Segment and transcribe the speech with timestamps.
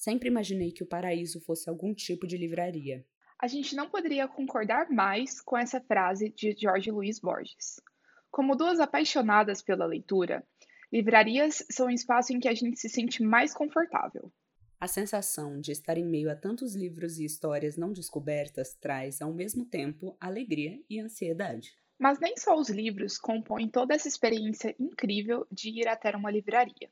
[0.00, 3.04] Sempre imaginei que o paraíso fosse algum tipo de livraria.
[3.38, 7.78] A gente não poderia concordar mais com essa frase de Jorge Luiz Borges.
[8.30, 10.42] Como duas apaixonadas pela leitura,
[10.90, 14.32] livrarias são um espaço em que a gente se sente mais confortável.
[14.80, 19.34] A sensação de estar em meio a tantos livros e histórias não descobertas traz, ao
[19.34, 21.76] mesmo tempo, alegria e ansiedade.
[21.98, 26.88] Mas nem só os livros compõem toda essa experiência incrível de ir até uma livraria.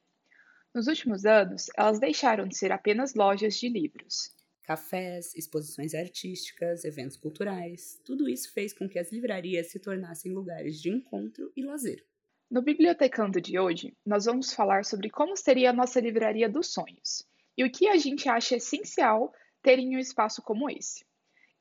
[0.74, 4.30] Nos últimos anos, elas deixaram de ser apenas lojas de livros.
[4.62, 10.80] Cafés, exposições artísticas, eventos culturais, tudo isso fez com que as livrarias se tornassem lugares
[10.80, 12.04] de encontro e lazer.
[12.50, 17.26] No Bibliotecando de hoje, nós vamos falar sobre como seria a nossa livraria dos sonhos
[17.56, 21.04] e o que a gente acha essencial ter em um espaço como esse.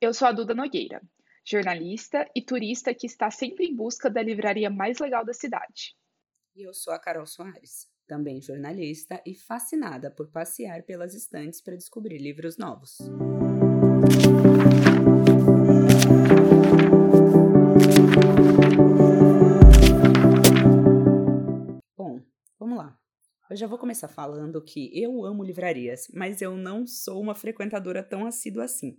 [0.00, 1.02] Eu sou a Duda Nogueira,
[1.44, 5.96] jornalista e turista que está sempre em busca da livraria mais legal da cidade.
[6.54, 11.76] E eu sou a Carol Soares, também jornalista e fascinada por passear pelas estantes para
[11.76, 12.96] descobrir livros novos.
[21.94, 22.20] Bom,
[22.58, 22.98] vamos lá.
[23.50, 28.02] Eu já vou começar falando que eu amo livrarias, mas eu não sou uma frequentadora
[28.02, 28.98] tão assídua assim.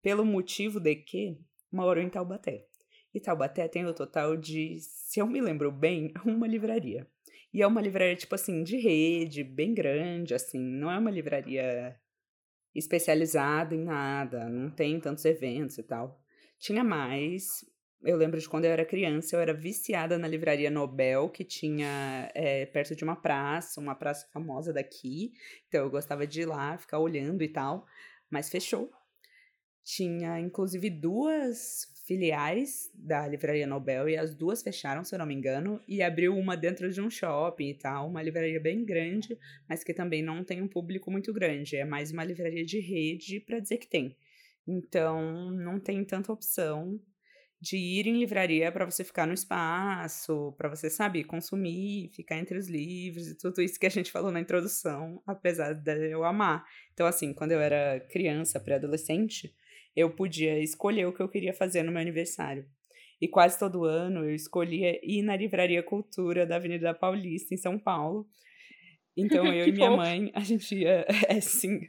[0.00, 1.36] Pelo motivo de que
[1.70, 2.68] moro em Taubaté.
[3.12, 7.08] E Taubaté tem o total de, se eu me lembro bem, uma livraria.
[7.56, 10.58] E é uma livraria, tipo assim, de rede, bem grande, assim.
[10.58, 11.98] Não é uma livraria
[12.74, 16.20] especializada em nada, não tem tantos eventos e tal.
[16.58, 17.64] Tinha mais.
[18.02, 22.30] Eu lembro de quando eu era criança, eu era viciada na livraria Nobel, que tinha
[22.34, 25.32] é, perto de uma praça, uma praça famosa daqui.
[25.66, 27.86] Então eu gostava de ir lá, ficar olhando e tal.
[28.28, 28.90] Mas fechou.
[29.82, 35.34] Tinha, inclusive, duas filiais da Livraria Nobel e as duas fecharam, se eu não me
[35.34, 39.36] engano, e abriu uma dentro de um shopping e tal, uma livraria bem grande,
[39.68, 43.40] mas que também não tem um público muito grande, é mais uma livraria de rede
[43.40, 44.16] para dizer que tem.
[44.66, 47.00] Então, não tem tanta opção
[47.60, 52.56] de ir em livraria para você ficar no espaço, para você, sabe, consumir, ficar entre
[52.56, 56.64] os livros e tudo isso que a gente falou na introdução, apesar de eu amar.
[56.92, 59.52] Então, assim, quando eu era criança, pré-adolescente,
[59.96, 62.66] eu podia escolher o que eu queria fazer no meu aniversário.
[63.20, 67.78] E quase todo ano eu escolhia ir na Livraria Cultura da Avenida Paulista, em São
[67.78, 68.28] Paulo.
[69.16, 70.02] Então eu e minha fofo.
[70.02, 71.80] mãe, a gente ia, é assim,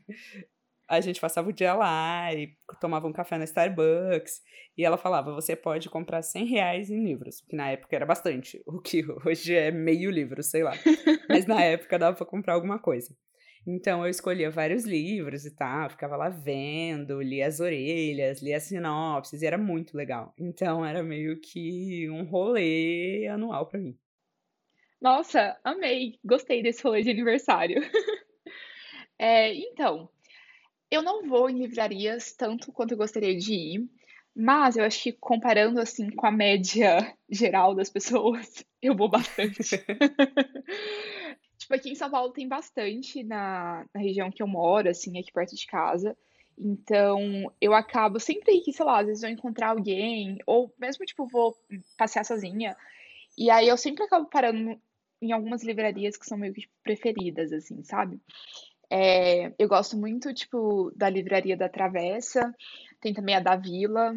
[0.88, 4.41] a gente passava o dia lá e tomava um café na Starbucks.
[4.78, 8.62] E ela falava: você pode comprar 100 reais em livros, que na época era bastante,
[8.66, 10.73] o que hoje é meio livro, sei lá.
[11.28, 13.13] Mas na época dava para comprar alguma coisa.
[13.69, 18.63] Então eu escolhia vários livros e tal, ficava lá vendo, lia as orelhas, lia as
[18.63, 20.33] sinopses, e era muito legal.
[20.39, 24.00] Então era meio que um rolê anual para mim.
[25.01, 26.17] Nossa, amei!
[26.23, 27.81] Gostei desse rolê de aniversário.
[29.19, 30.09] é, então,
[30.89, 33.89] eu não vou em livrarias tanto quanto eu gostaria de ir,
[34.34, 39.59] mas eu acho que comparando assim com a média geral das pessoas, eu vou bastante.
[41.67, 45.33] Tipo, aqui em São Paulo tem bastante na, na região que eu moro, assim, aqui
[45.33, 46.16] perto de casa.
[46.57, 51.28] Então, eu acabo sempre que, sei lá, às vezes eu encontrar alguém, ou mesmo, tipo,
[51.28, 51.57] vou
[51.97, 52.73] passear sozinha.
[53.38, 54.79] E aí eu sempre acabo parando
[55.22, 58.17] em algumas livrarias que são meio que tipo, preferidas, assim, sabe?
[58.89, 62.55] É, eu gosto muito, tipo, da livraria da Travessa,
[63.01, 64.16] tem também a da Vila.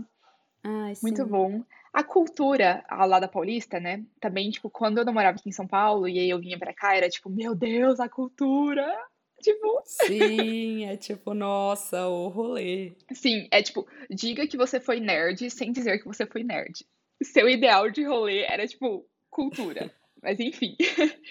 [0.63, 1.65] Ai, muito bom.
[1.93, 4.05] A cultura lá da Paulista, né?
[4.21, 6.97] Também, tipo, quando eu namorava aqui em São Paulo e aí eu vinha pra cá,
[6.97, 8.87] era tipo, meu Deus, a cultura!
[9.41, 9.83] Tipo.
[9.87, 12.93] Sim, é tipo, nossa, o rolê.
[13.11, 16.85] Sim, é tipo, diga que você foi nerd sem dizer que você foi nerd.
[17.23, 19.91] Seu ideal de rolê era, tipo, cultura.
[20.23, 20.77] Mas enfim.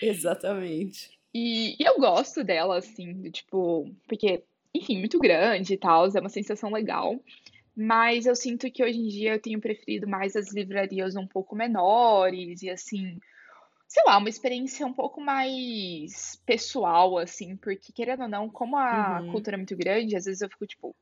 [0.02, 1.12] Exatamente.
[1.34, 4.44] E, e eu gosto dela, assim, tipo, porque,
[4.74, 7.16] enfim, muito grande e tal, é uma sensação legal.
[7.82, 11.56] Mas eu sinto que hoje em dia eu tenho preferido mais as livrarias um pouco
[11.56, 13.18] menores e assim,
[13.88, 19.22] sei lá, uma experiência um pouco mais pessoal, assim, porque querendo ou não, como a
[19.22, 19.32] uhum.
[19.32, 20.94] cultura é muito grande, às vezes eu fico, tipo,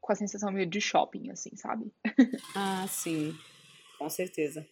[0.00, 1.86] com a sensação meio de shopping, assim, sabe?
[2.56, 3.32] ah, sim,
[3.96, 4.66] com certeza.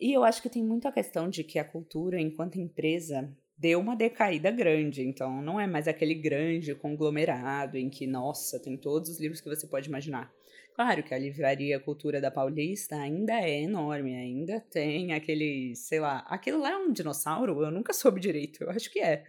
[0.00, 3.78] E eu acho que tem muito a questão de que a cultura, enquanto empresa, deu
[3.78, 5.06] uma decaída grande.
[5.06, 9.48] Então, não é mais aquele grande conglomerado em que, nossa, tem todos os livros que
[9.50, 10.32] você pode imaginar.
[10.80, 16.24] Claro que a livraria Cultura da Paulista ainda é enorme, ainda tem aquele, sei lá,
[16.26, 17.62] aquilo lá é um dinossauro?
[17.62, 19.26] Eu nunca soube direito, eu acho que é.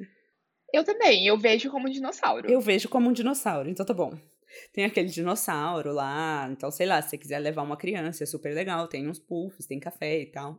[0.71, 2.49] Eu também, eu vejo como um dinossauro.
[2.49, 4.17] Eu vejo como um dinossauro, então tá bom.
[4.71, 8.55] Tem aquele dinossauro lá, então sei lá, se você quiser levar uma criança, é super
[8.55, 10.57] legal, tem uns puffs, tem café e tal.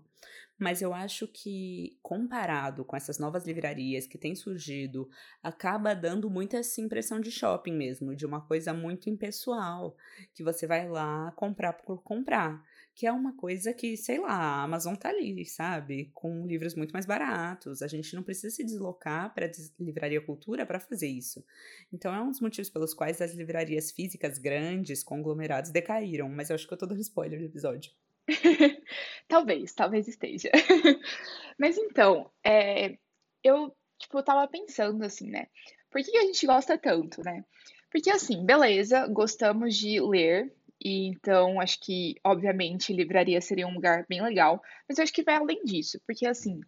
[0.62, 5.08] Mas eu acho que, comparado com essas novas livrarias que têm surgido,
[5.42, 9.96] acaba dando muito essa impressão de shopping mesmo, de uma coisa muito impessoal,
[10.32, 12.62] que você vai lá comprar por comprar
[12.94, 16.10] que é uma coisa que, sei lá, a Amazon tá ali, sabe?
[16.12, 17.80] Com livros muito mais baratos.
[17.80, 19.50] A gente não precisa se deslocar para a
[19.80, 21.44] Livraria Cultura para fazer isso.
[21.92, 26.28] Então é um dos motivos pelos quais as livrarias físicas grandes, conglomerados, decaíram.
[26.28, 27.90] Mas eu acho que eu tô dando spoiler do episódio.
[29.28, 30.50] talvez, talvez esteja.
[31.58, 32.96] mas então, é,
[33.42, 35.46] eu, tipo, eu tava pensando assim, né?
[35.90, 37.44] Por que a gente gosta tanto, né?
[37.90, 40.50] Porque assim, beleza, gostamos de ler,
[40.84, 44.60] e então, acho que, obviamente, livraria seria um lugar bem legal.
[44.88, 46.60] Mas eu acho que vai além disso, porque, assim,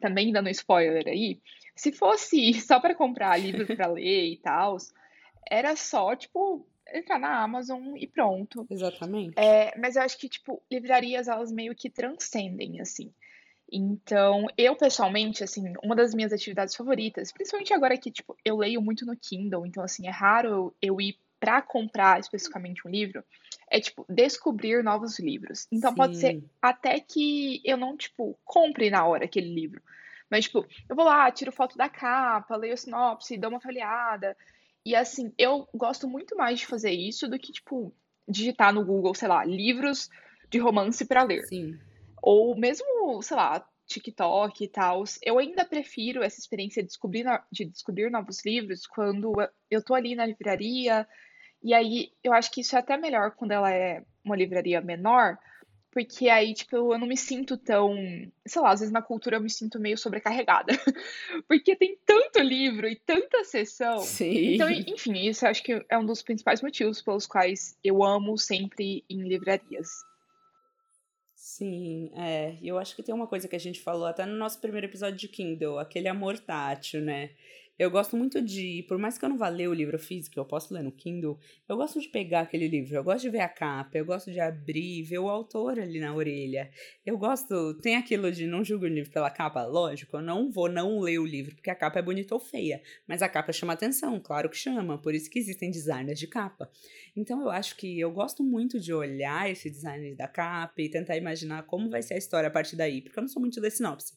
[0.00, 1.40] também dando spoiler aí,
[1.74, 4.76] se fosse só para comprar livro para ler e tal,
[5.50, 8.66] era só, tipo, entrar na Amazon e pronto.
[8.70, 9.38] Exatamente.
[9.38, 13.12] É, mas eu acho que, tipo, livrarias, elas meio que transcendem, assim.
[13.70, 18.80] Então, eu pessoalmente, assim, uma das minhas atividades favoritas, principalmente agora que, tipo, eu leio
[18.80, 23.22] muito no Kindle, então, assim, é raro eu ir para comprar especificamente um livro,
[23.70, 25.66] é tipo descobrir novos livros.
[25.70, 25.96] Então Sim.
[25.96, 29.80] pode ser até que eu não tipo compre na hora aquele livro,
[30.30, 34.36] mas tipo, eu vou lá, tiro foto da capa, leio a sinopse, dou uma folheada.
[34.88, 37.94] E assim, eu gosto muito mais de fazer isso do que tipo
[38.26, 40.08] digitar no Google, sei lá, livros
[40.50, 41.44] de romance para ler.
[41.46, 41.78] Sim.
[42.22, 45.04] Ou mesmo, sei lá, TikTok e tal.
[45.22, 49.32] Eu ainda prefiro essa experiência de descobrir, de descobrir novos livros quando
[49.70, 51.06] eu tô ali na livraria
[51.62, 55.36] e aí, eu acho que isso é até melhor quando ela é uma livraria menor,
[55.98, 57.92] porque aí, tipo, eu não me sinto tão.
[58.46, 60.72] Sei lá, às vezes na cultura eu me sinto meio sobrecarregada.
[61.48, 63.98] porque tem tanto livro e tanta sessão.
[63.98, 64.54] Sim.
[64.54, 68.38] Então, enfim, isso eu acho que é um dos principais motivos pelos quais eu amo
[68.38, 69.88] sempre em livrarias.
[71.34, 72.56] Sim, é.
[72.62, 75.18] Eu acho que tem uma coisa que a gente falou até no nosso primeiro episódio
[75.18, 77.30] de Kindle, aquele amor tátil, né?
[77.78, 80.44] Eu gosto muito de, por mais que eu não vá ler o livro físico, eu
[80.44, 81.38] posso ler no Kindle,
[81.68, 84.40] eu gosto de pegar aquele livro, eu gosto de ver a capa, eu gosto de
[84.40, 86.72] abrir, ver o autor ali na orelha.
[87.06, 90.68] Eu gosto, tem aquilo de não julgar o livro pela capa, lógico, eu não vou
[90.68, 93.74] não ler o livro porque a capa é bonita ou feia, mas a capa chama
[93.74, 96.68] atenção, claro que chama, por isso que existem designers de capa.
[97.14, 101.16] Então eu acho que eu gosto muito de olhar esse design da capa e tentar
[101.16, 103.70] imaginar como vai ser a história a partir daí, porque eu não sou muito da
[103.70, 104.14] sinopse.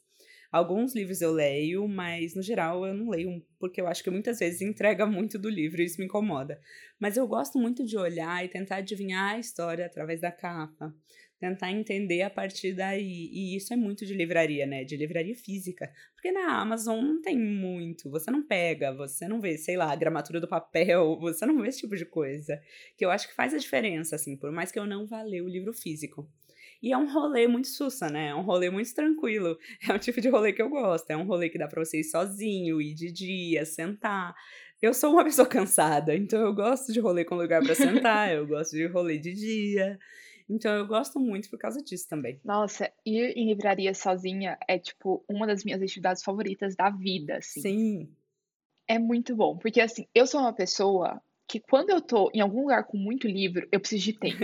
[0.52, 4.40] Alguns livros eu leio, mas no geral eu não leio, porque eu acho que muitas
[4.40, 6.60] vezes entrega muito do livro e isso me incomoda.
[7.00, 10.94] Mas eu gosto muito de olhar e tentar adivinhar a história através da capa,
[11.40, 13.30] tentar entender a partir daí.
[13.32, 14.84] E isso é muito de livraria, né?
[14.84, 15.90] De livraria física.
[16.14, 19.96] Porque na Amazon não tem muito, você não pega, você não vê, sei lá, a
[19.96, 22.62] gramatura do papel, você não vê esse tipo de coisa.
[22.98, 25.42] Que eu acho que faz a diferença, assim, por mais que eu não vá ler
[25.42, 26.30] o livro físico.
[26.82, 28.30] E é um rolê muito sussa, né?
[28.30, 29.58] É um rolê muito tranquilo.
[29.90, 31.10] É o tipo de rolê que eu gosto.
[31.12, 34.36] É um rolê que dá pra você ir sozinho, ir de dia, sentar.
[34.82, 38.48] Eu sou uma pessoa cansada, então eu gosto de rolê com lugar para sentar, eu
[38.48, 40.00] gosto de rolê de dia.
[40.50, 42.42] Então eu gosto muito por causa disso também.
[42.44, 47.62] Nossa, ir em livraria sozinha é tipo uma das minhas atividades favoritas da vida, assim.
[47.62, 48.10] Sim.
[48.88, 52.62] É muito bom, porque assim, eu sou uma pessoa que quando eu tô em algum
[52.62, 54.44] lugar com muito livro, eu preciso de tempo.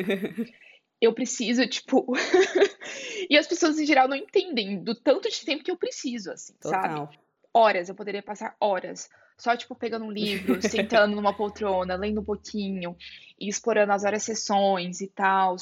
[1.01, 2.05] Eu preciso, tipo.
[3.29, 6.53] e as pessoas em geral não entendem do tanto de tempo que eu preciso, assim,
[6.59, 6.81] Total.
[6.81, 7.19] sabe?
[7.53, 12.25] Horas, eu poderia passar horas só, tipo, pegando um livro, sentando numa poltrona, lendo um
[12.25, 12.95] pouquinho
[13.39, 15.56] e explorando as várias sessões e tal.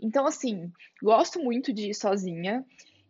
[0.00, 2.64] Então, assim, gosto muito de ir sozinha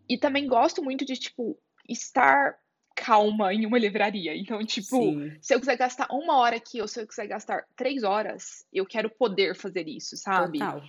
[0.09, 1.57] e também gosto muito de, tipo,
[1.89, 2.59] estar
[2.97, 4.37] calma em uma livraria.
[4.37, 5.37] Então, tipo, Sim.
[5.41, 8.85] se eu quiser gastar uma hora aqui ou se eu quiser gastar três horas, eu
[8.85, 10.59] quero poder fazer isso, sabe?
[10.59, 10.83] Total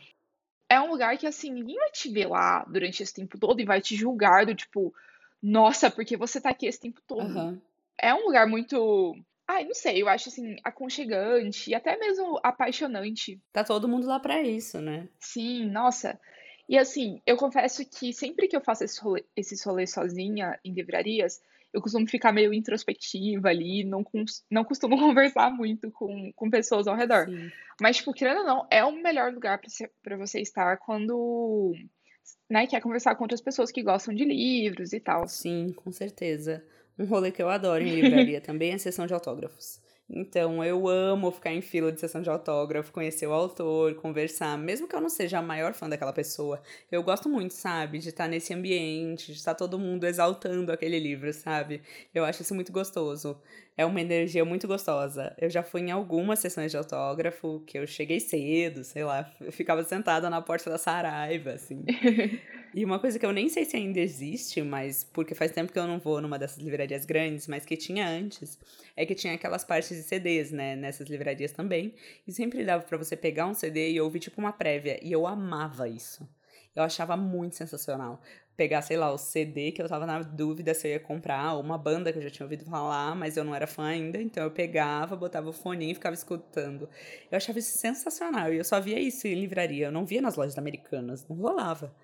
[0.69, 3.65] é um lugar que, assim, ninguém vai te ver lá durante esse tempo todo e
[3.65, 4.93] vai te julgar do tipo,
[5.41, 7.37] nossa, porque você tá aqui esse tempo todo.
[7.37, 7.59] Uhum.
[7.97, 9.17] É um lugar muito.
[9.47, 13.41] Ai, não sei, eu acho assim, aconchegante e até mesmo apaixonante.
[13.51, 15.09] Tá todo mundo lá para isso, né?
[15.19, 16.19] Sim, nossa.
[16.67, 20.71] E assim, eu confesso que sempre que eu faço esse rolê, esses rolês sozinha em
[20.71, 21.41] livrarias,
[21.73, 24.03] eu costumo ficar meio introspectiva ali, não,
[24.49, 27.27] não costumo conversar muito com, com pessoas ao redor.
[27.27, 27.51] Sim.
[27.81, 29.59] Mas, tipo, querendo ou não, é o melhor lugar
[30.03, 31.73] para você estar quando
[32.49, 35.27] né, quer conversar com outras pessoas que gostam de livros e tal.
[35.27, 36.63] Sim, com certeza.
[36.97, 39.79] Um rolê que eu adoro em livraria também é a sessão de autógrafos.
[40.11, 44.87] Então, eu amo ficar em fila de sessão de autógrafo, conhecer o autor, conversar, mesmo
[44.87, 46.59] que eu não seja a maior fã daquela pessoa.
[46.91, 51.31] Eu gosto muito, sabe, de estar nesse ambiente, de estar todo mundo exaltando aquele livro,
[51.31, 51.81] sabe?
[52.13, 53.39] Eu acho isso muito gostoso.
[53.77, 55.33] É uma energia muito gostosa.
[55.37, 59.51] Eu já fui em algumas sessões de autógrafo que eu cheguei cedo, sei lá, eu
[59.51, 61.85] ficava sentada na porta da Saraiva, assim.
[62.73, 65.79] E uma coisa que eu nem sei se ainda existe, mas porque faz tempo que
[65.79, 68.59] eu não vou numa dessas livrarias grandes, mas que tinha antes,
[68.95, 71.95] é que tinha aquelas partes de CDs, né, nessas livrarias também,
[72.27, 75.25] e sempre dava para você pegar um CD e ouvir tipo uma prévia, e eu
[75.25, 76.29] amava isso.
[76.75, 78.21] Eu achava muito sensacional.
[78.55, 81.61] Pegar, sei lá, o CD que eu tava na dúvida se eu ia comprar, ou
[81.63, 84.43] uma banda que eu já tinha ouvido falar, mas eu não era fã ainda, então
[84.43, 86.87] eu pegava, botava o fone e ficava escutando.
[87.31, 90.35] Eu achava isso sensacional, e eu só via isso em livraria, eu não via nas
[90.35, 91.95] lojas americanas, não rolava.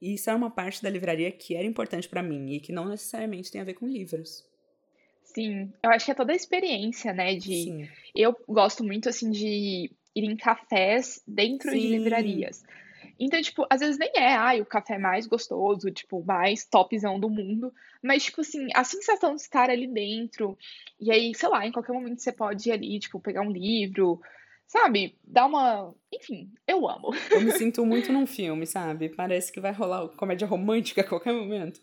[0.00, 2.86] E isso era uma parte da livraria que era importante para mim e que não
[2.86, 4.44] necessariamente tem a ver com livros.
[5.22, 7.34] Sim, eu acho que é toda a experiência, né?
[7.34, 7.88] De Sim.
[8.14, 11.78] eu gosto muito assim de ir em cafés dentro Sim.
[11.78, 12.64] de livrarias.
[13.18, 17.30] Então, tipo, às vezes nem é, ai, o café mais gostoso, tipo, mais topzão do
[17.30, 17.72] mundo,
[18.02, 20.56] mas, tipo assim, a sensação de estar ali dentro,
[21.00, 24.20] e aí, sei lá, em qualquer momento você pode ir ali, tipo, pegar um livro,
[24.66, 25.16] sabe?
[25.24, 25.94] Dá uma.
[26.16, 27.10] Enfim, eu amo.
[27.30, 29.10] Eu me sinto muito num filme, sabe?
[29.10, 31.80] Parece que vai rolar comédia romântica a qualquer momento.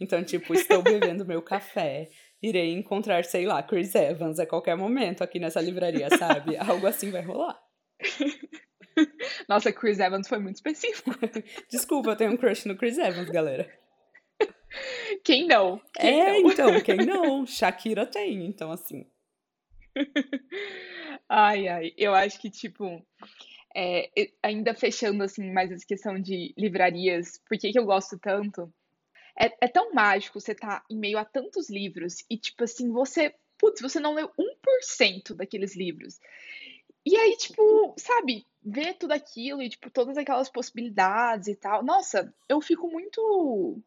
[0.00, 2.08] Então, tipo, estou bebendo meu café.
[2.42, 6.56] Irei encontrar, sei lá, Chris Evans a qualquer momento aqui nessa livraria, sabe?
[6.58, 7.60] Algo assim vai rolar.
[9.48, 11.10] Nossa, Chris Evans foi muito específico.
[11.70, 13.70] Desculpa, eu tenho um crush no Chris Evans, galera.
[15.24, 15.80] Quem não?
[15.94, 16.50] Quem é, não?
[16.50, 17.46] então, quem não?
[17.46, 19.04] Shakira tem, então assim.
[21.28, 23.04] Ai, ai, eu acho que, tipo,
[23.74, 24.10] é,
[24.42, 28.72] ainda fechando, assim, mais essa questão de livrarias, por que, que eu gosto tanto?
[29.38, 32.90] É, é tão mágico você estar tá em meio a tantos livros e, tipo assim,
[32.90, 36.18] você, putz, você não leu 1% daqueles livros.
[37.06, 41.82] E aí, tipo, sabe, ver tudo aquilo e, tipo, todas aquelas possibilidades e tal.
[41.82, 43.82] Nossa, eu fico muito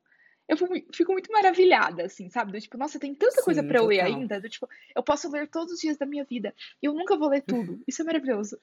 [0.48, 0.58] eu
[0.94, 2.52] fico muito maravilhada, assim, sabe?
[2.52, 4.42] Do tipo, nossa, tem tanta Sim, coisa para eu ler ainda.
[4.42, 7.30] Do tipo, eu posso ler todos os dias da minha vida e eu nunca vou
[7.30, 7.82] ler tudo.
[7.88, 8.60] Isso é maravilhoso.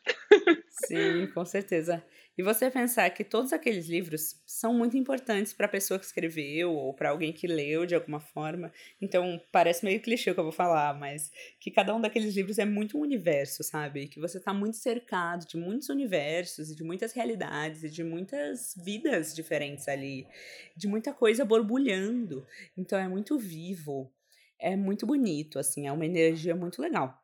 [0.68, 2.04] Sim, com certeza.
[2.40, 6.72] E você pensar que todos aqueles livros são muito importantes para a pessoa que escreveu
[6.72, 8.72] ou para alguém que leu de alguma forma.
[8.98, 11.30] Então, parece meio clichê o que eu vou falar, mas
[11.60, 14.08] que cada um daqueles livros é muito um universo, sabe?
[14.08, 18.74] Que você está muito cercado de muitos universos e de muitas realidades e de muitas
[18.82, 20.26] vidas diferentes ali,
[20.74, 22.46] de muita coisa borbulhando.
[22.74, 24.10] Então, é muito vivo.
[24.58, 27.22] É muito bonito, assim, é uma energia muito legal.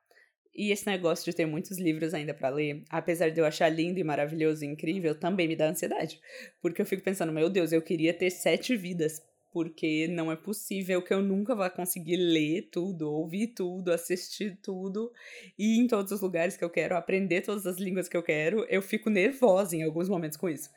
[0.56, 4.00] E esse negócio de ter muitos livros ainda para ler, apesar de eu achar lindo
[4.00, 6.18] e maravilhoso e incrível, também me dá ansiedade.
[6.62, 9.22] Porque eu fico pensando, meu Deus, eu queria ter sete vidas.
[9.52, 15.10] Porque não é possível que eu nunca vá conseguir ler tudo, ouvir tudo, assistir tudo,
[15.58, 18.66] e em todos os lugares que eu quero, aprender todas as línguas que eu quero.
[18.68, 20.70] Eu fico nervosa em alguns momentos com isso.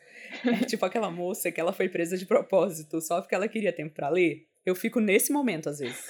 [0.45, 3.95] É tipo aquela moça que ela foi presa de propósito só porque ela queria tempo
[3.95, 4.47] para ler.
[4.65, 6.05] Eu fico nesse momento, às vezes.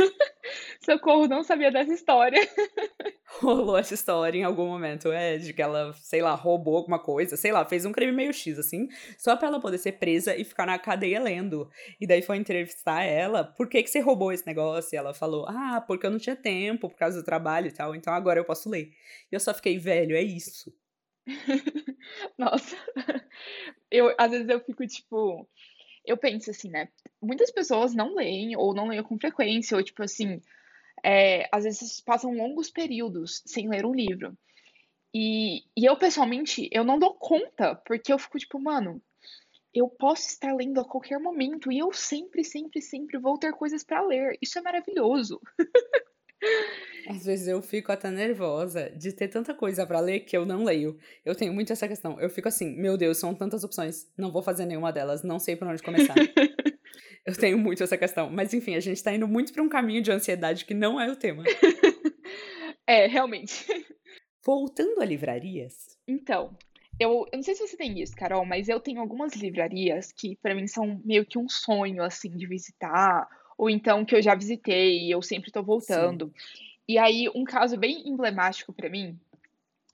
[0.84, 2.40] Socorro, não sabia dessa história.
[3.40, 7.38] rolou essa história em algum momento, é, de que ela, sei lá, roubou alguma coisa,
[7.38, 10.44] sei lá, fez um crime meio X, assim, só pra ela poder ser presa e
[10.44, 11.70] ficar na cadeia lendo.
[12.00, 14.96] E daí foi entrevistar ela, por que que você roubou esse negócio?
[14.96, 17.96] E ela falou, ah, porque eu não tinha tempo, por causa do trabalho e tal,
[17.96, 18.92] então agora eu posso ler.
[19.32, 20.74] E eu só fiquei, velho, é isso.
[22.38, 22.76] Nossa,
[23.92, 25.48] eu, às vezes eu fico, tipo,
[26.06, 26.90] eu penso assim, né,
[27.22, 30.42] muitas pessoas não leem, ou não leem com frequência, ou tipo assim,
[31.04, 34.38] é, às vezes passam longos períodos sem ler um livro.
[35.14, 39.02] E, e eu, pessoalmente, eu não dou conta, porque eu fico tipo, mano,
[39.74, 43.84] eu posso estar lendo a qualquer momento e eu sempre, sempre, sempre vou ter coisas
[43.84, 44.38] para ler.
[44.42, 45.42] Isso é maravilhoso.
[47.08, 50.64] Às vezes eu fico até nervosa de ter tanta coisa para ler que eu não
[50.64, 50.98] leio.
[51.26, 52.20] Eu tenho muito essa questão.
[52.20, 55.56] Eu fico assim, meu Deus, são tantas opções, não vou fazer nenhuma delas, não sei
[55.56, 56.16] por onde começar.
[57.36, 58.30] Eu tenho muito essa questão.
[58.30, 61.12] Mas enfim, a gente tá indo muito para um caminho de ansiedade que não é
[61.12, 61.44] o tema.
[62.88, 63.66] é, realmente.
[64.46, 65.98] Voltando a livrarias.
[66.08, 66.58] Então,
[67.00, 70.36] eu, eu não sei se você tem isso, Carol, mas eu tenho algumas livrarias que
[70.38, 73.28] para mim são meio que um sonho, assim, de visitar.
[73.58, 76.34] Ou então que eu já visitei e eu sempre tô voltando.
[76.36, 76.64] Sim.
[76.88, 79.20] E aí, um caso bem emblemático para mim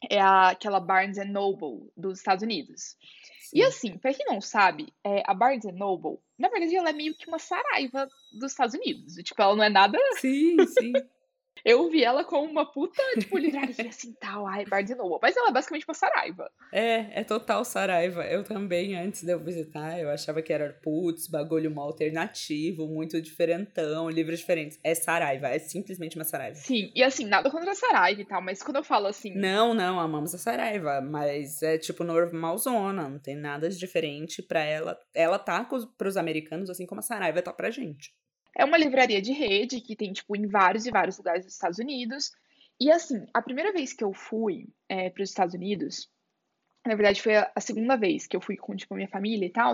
[0.09, 2.95] é a, aquela Barnes Noble dos Estados Unidos.
[3.53, 7.15] E assim, pra quem não sabe, é, a Barnes Noble, na verdade, ela é meio
[7.15, 9.15] que uma saraiva dos Estados Unidos.
[9.15, 9.97] Tipo, ela não é nada.
[10.19, 10.93] Sim, sim.
[11.63, 15.19] Eu vi ela como uma puta, tipo, livraria assim, tal, ai, Barnes Noble.
[15.21, 16.49] Mas ela é basicamente uma Saraiva.
[16.71, 18.23] É, é total Saraiva.
[18.25, 23.21] Eu também, antes de eu visitar, eu achava que era, putz, bagulho mal alternativo, muito
[23.21, 24.79] diferentão, livros diferentes.
[24.83, 26.55] É Saraiva, é simplesmente uma Saraiva.
[26.55, 29.33] Sim, e assim, nada contra a Saraiva e tal, mas quando eu falo assim...
[29.35, 34.63] Não, não, amamos a Saraiva, mas é tipo normalzona, não tem nada de diferente pra
[34.63, 34.97] ela.
[35.13, 38.13] Ela tá pros americanos, assim como a Saraiva tá pra gente.
[38.55, 41.77] É uma livraria de rede que tem, tipo, em vários e vários lugares dos Estados
[41.77, 42.31] Unidos.
[42.79, 46.09] E, assim, a primeira vez que eu fui é, para os Estados Unidos,
[46.85, 49.73] na verdade foi a, segunda vez que eu fui com, tipo, minha família e tal,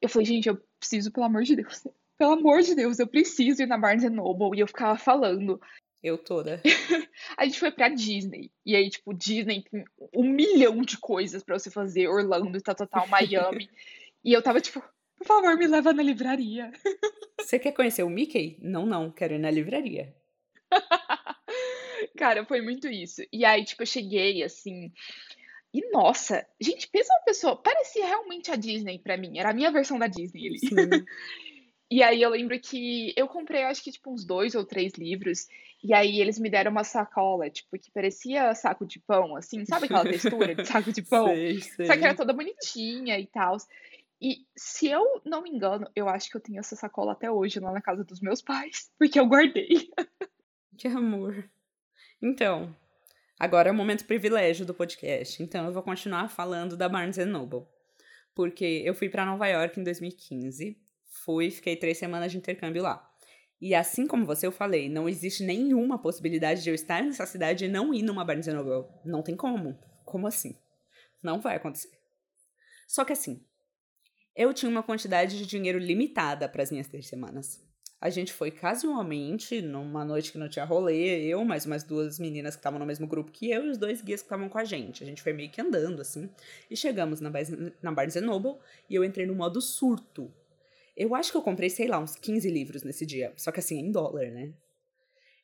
[0.00, 1.86] Eu falei, gente, eu preciso, pelo amor de Deus.
[2.18, 4.56] Pelo amor de Deus, eu preciso ir na Barnes Noble.
[4.56, 5.60] E eu ficava falando.
[6.00, 6.62] Eu toda.
[7.36, 8.52] a gente foi pra Disney.
[8.64, 12.06] E aí, tipo, Disney tem um milhão de coisas para você fazer.
[12.06, 13.68] Orlando, tal, tal, tal, Miami.
[14.22, 14.80] e eu tava tipo,
[15.22, 16.72] por favor, me leva na livraria.
[17.40, 18.58] Você quer conhecer o Mickey?
[18.60, 20.14] Não, não, quero ir na livraria.
[22.16, 23.22] Cara, foi muito isso.
[23.32, 24.92] E aí, tipo, eu cheguei assim.
[25.72, 27.56] E nossa, gente, pensa uma pessoa.
[27.56, 29.38] Parecia realmente a Disney pra mim.
[29.38, 30.58] Era a minha versão da Disney ali.
[31.90, 35.46] e aí eu lembro que eu comprei, acho que, tipo, uns dois ou três livros.
[35.82, 39.86] E aí eles me deram uma sacola, tipo, que parecia saco de pão, assim, sabe
[39.86, 41.26] aquela textura de saco de pão?
[41.26, 41.86] Sei, sei.
[41.86, 43.56] Só que era toda bonitinha e tal.
[44.22, 47.58] E se eu não me engano, eu acho que eu tenho essa sacola até hoje
[47.58, 49.90] lá na casa dos meus pais, porque eu guardei.
[50.78, 51.50] Que amor.
[52.22, 52.72] Então,
[53.36, 55.42] agora é o momento privilégio do podcast.
[55.42, 57.66] Então eu vou continuar falando da Barnes Noble.
[58.32, 60.80] Porque eu fui para Nova York em 2015,
[61.24, 63.04] fui, fiquei três semanas de intercâmbio lá.
[63.60, 67.64] E assim como você, eu falei, não existe nenhuma possibilidade de eu estar nessa cidade
[67.64, 68.88] e não ir numa Barnes Noble.
[69.04, 69.76] Não tem como.
[70.04, 70.56] Como assim?
[71.20, 71.90] Não vai acontecer.
[72.86, 73.44] Só que assim,
[74.34, 77.60] eu tinha uma quantidade de dinheiro limitada para as minhas três semanas.
[78.00, 82.56] A gente foi casualmente, numa noite que não tinha rolê, eu, mais umas duas meninas
[82.56, 84.64] que estavam no mesmo grupo que eu e os dois guias que estavam com a
[84.64, 85.04] gente.
[85.04, 86.28] A gente foi meio que andando, assim,
[86.68, 87.30] e chegamos na,
[87.80, 88.56] na Barnes Noble
[88.90, 90.34] e eu entrei no modo surto.
[90.96, 93.32] Eu acho que eu comprei, sei lá, uns 15 livros nesse dia.
[93.36, 94.52] Só que assim, é em dólar, né?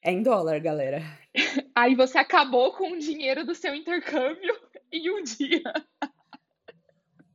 [0.03, 1.01] É em dólar, galera.
[1.77, 4.59] Aí você acabou com o dinheiro do seu intercâmbio
[4.93, 5.63] em um dia.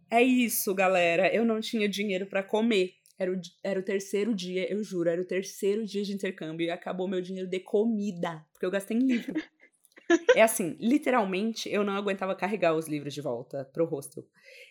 [0.09, 1.33] É isso, galera.
[1.33, 2.93] Eu não tinha dinheiro para comer.
[3.17, 6.71] Era o, era o terceiro dia, eu juro, era o terceiro dia de intercâmbio e
[6.71, 9.33] acabou meu dinheiro de comida, porque eu gastei em livro.
[10.35, 14.25] é assim, literalmente, eu não aguentava carregar os livros de volta pro hostel.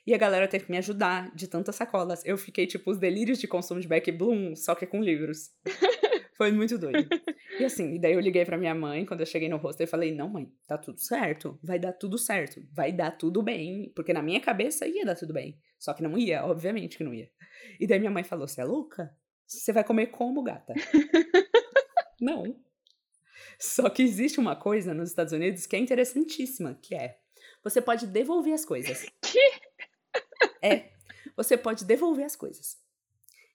[0.07, 2.25] E a galera teve que me ajudar de tantas sacolas.
[2.25, 5.51] Eu fiquei tipo os delírios de consumo de Beck Bloom, só que com livros.
[6.37, 7.09] Foi muito doido.
[7.59, 9.89] E assim, e daí eu liguei pra minha mãe quando eu cheguei no hostel e
[9.89, 11.59] falei: Não, mãe, tá tudo certo.
[11.63, 12.63] Vai dar tudo certo.
[12.73, 13.93] Vai dar tudo bem.
[13.95, 15.59] Porque na minha cabeça ia dar tudo bem.
[15.79, 17.31] Só que não ia, obviamente que não ia.
[17.79, 19.15] E daí minha mãe falou: Você é louca?
[19.47, 20.73] Você vai comer como, gata?
[22.21, 22.57] não.
[23.59, 27.19] Só que existe uma coisa nos Estados Unidos que é interessantíssima, que é
[27.63, 29.07] você pode devolver as coisas.
[29.21, 29.53] Que?
[30.61, 30.91] É,
[31.37, 32.79] você pode devolver as coisas.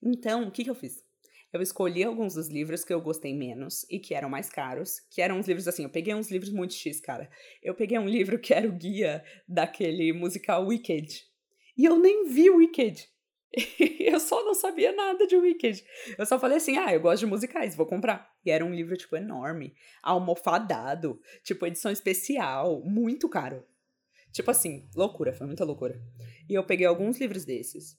[0.01, 1.03] Então, o que, que eu fiz?
[1.51, 5.21] Eu escolhi alguns dos livros que eu gostei menos e que eram mais caros, que
[5.21, 7.29] eram uns livros assim, eu peguei uns livros muito X, cara.
[7.63, 11.23] Eu peguei um livro que era o guia daquele musical Wicked.
[11.77, 13.07] E eu nem vi Wicked.
[13.99, 15.83] eu só não sabia nada de Wicked.
[16.17, 18.29] Eu só falei assim: ah, eu gosto de musicais, vou comprar.
[18.45, 23.65] E era um livro, tipo, enorme, almofadado, tipo, edição especial, muito caro.
[24.31, 25.99] Tipo assim, loucura, foi muita loucura.
[26.49, 27.97] E eu peguei alguns livros desses,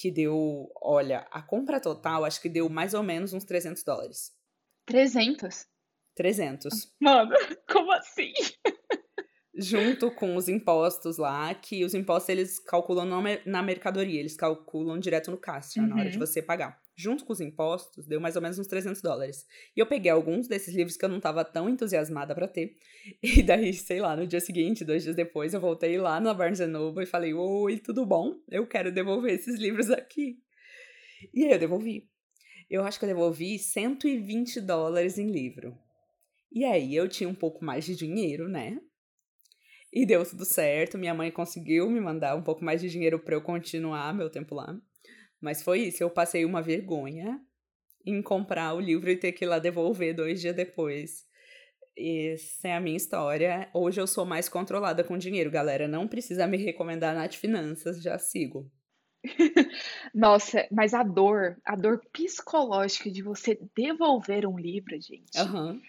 [0.00, 4.32] que deu, olha, a compra total acho que deu mais ou menos uns 300 dólares.
[4.86, 5.66] 300?
[6.14, 6.94] 300.
[7.00, 7.30] Mano,
[7.68, 8.32] como assim?
[9.58, 15.32] junto com os impostos lá, que os impostos eles calculam na mercadoria, eles calculam direto
[15.32, 15.88] no caixa, uhum.
[15.88, 16.24] na hora de uhum.
[16.24, 16.80] você pagar.
[17.00, 19.46] Junto com os impostos, deu mais ou menos uns 300 dólares.
[19.76, 22.74] E eu peguei alguns desses livros que eu não tava tão entusiasmada para ter.
[23.22, 26.58] E daí, sei lá, no dia seguinte, dois dias depois, eu voltei lá na Barnes
[26.58, 28.34] Noble e falei: Oi, tudo bom?
[28.50, 30.40] Eu quero devolver esses livros aqui.
[31.32, 32.08] E aí eu devolvi.
[32.68, 35.78] Eu acho que eu devolvi 120 dólares em livro.
[36.50, 38.76] E aí eu tinha um pouco mais de dinheiro, né?
[39.92, 40.98] E deu tudo certo.
[40.98, 44.56] Minha mãe conseguiu me mandar um pouco mais de dinheiro para eu continuar meu tempo
[44.56, 44.76] lá.
[45.40, 46.02] Mas foi isso.
[46.02, 47.40] Eu passei uma vergonha
[48.04, 51.26] em comprar o livro e ter que ir lá devolver dois dias depois.
[51.96, 53.68] Essa é a minha história.
[53.74, 55.88] Hoje eu sou mais controlada com dinheiro, galera.
[55.88, 58.70] Não precisa me recomendar Nath Finanças, já sigo.
[60.14, 65.38] Nossa, mas a dor, a dor psicológica de você devolver um livro, gente.
[65.40, 65.80] Uhum.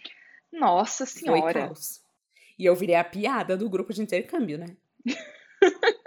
[0.52, 1.72] Nossa senhora.
[2.58, 4.76] E eu virei a piada do grupo de intercâmbio, né?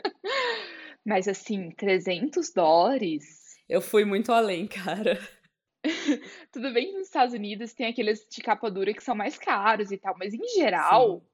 [1.05, 3.57] Mas assim, 300 dólares?
[3.69, 5.19] Eu fui muito além, cara.
[6.53, 9.91] Tudo bem que nos Estados Unidos tem aqueles de capa dura que são mais caros
[9.91, 11.27] e tal, mas em geral, Sim.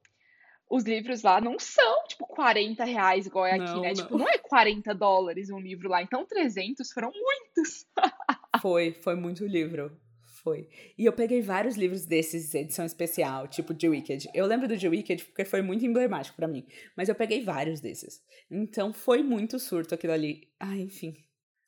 [0.69, 3.89] os livros lá não são, tipo, 40 reais igual é aqui, não, né?
[3.89, 3.93] Não.
[3.93, 6.01] Tipo, não é 40 dólares um livro lá.
[6.01, 7.85] Então, 300 foram muitos.
[8.61, 9.95] foi, foi muito livro.
[10.43, 10.69] Foi.
[10.97, 14.29] E eu peguei vários livros desses, edição especial, tipo The Wicked.
[14.33, 16.65] Eu lembro do The Wicked porque foi muito emblemático para mim.
[16.95, 18.21] Mas eu peguei vários desses.
[18.49, 20.49] Então foi muito surto aquilo ali.
[20.57, 21.13] Ah, enfim.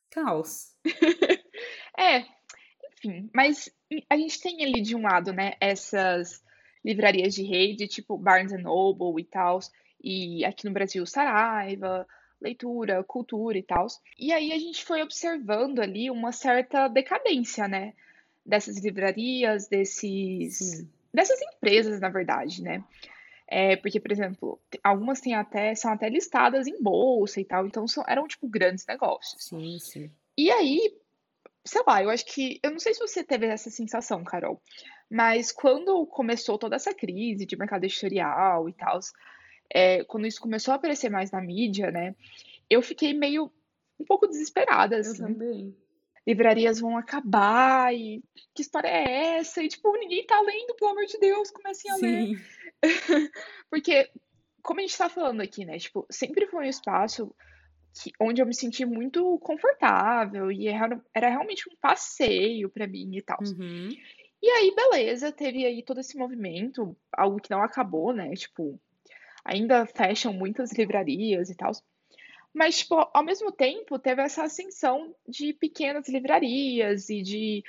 [0.10, 0.74] Caos.
[2.00, 2.26] é,
[2.94, 3.30] enfim.
[3.34, 3.70] Mas
[4.10, 6.42] a gente tem ali de um lado, né, essas
[6.84, 9.60] livrarias de rede, tipo Barnes Noble e tal.
[10.02, 12.08] E aqui no Brasil, Saraiva,
[12.40, 13.86] leitura, cultura e tal.
[14.18, 17.94] E aí a gente foi observando ali uma certa decadência, né?
[18.46, 20.58] Dessas livrarias, desses.
[20.58, 20.90] Sim.
[21.14, 22.84] dessas empresas, na verdade, né?
[23.48, 27.86] É, porque, por exemplo, algumas têm até, são até listadas em bolsa e tal, então
[27.86, 29.44] são, eram, tipo, grandes negócios.
[29.44, 30.12] Sim, sim.
[30.38, 30.96] E aí,
[31.66, 32.60] sei lá, eu acho que.
[32.64, 34.62] Eu não sei se você teve essa sensação, Carol,
[35.10, 39.00] mas quando começou toda essa crise de mercado editorial e tal,
[39.70, 42.16] é, quando isso começou a aparecer mais na mídia, né,
[42.70, 43.52] eu fiquei meio
[44.00, 45.24] um pouco desesperada, assim.
[45.24, 45.76] Eu também.
[46.28, 49.64] Livrarias vão acabar e que história é essa?
[49.64, 52.02] E, tipo, ninguém tá lendo, pelo amor de Deus, comecem a Sim.
[52.02, 52.42] ler.
[53.70, 54.10] Porque,
[54.62, 55.80] como a gente tá falando aqui, né?
[55.80, 57.34] Tipo, sempre foi um espaço
[57.94, 63.18] que, onde eu me senti muito confortável e era, era realmente um passeio para mim
[63.18, 63.40] e tal.
[63.42, 63.90] Uhum.
[64.42, 68.34] E aí, beleza, teve aí todo esse movimento, algo que não acabou, né?
[68.34, 68.80] Tipo,
[69.46, 71.72] ainda fecham muitas livrarias e tal.
[72.54, 77.64] Mas, tipo, ao mesmo tempo, teve essa ascensão de pequenas livrarias e de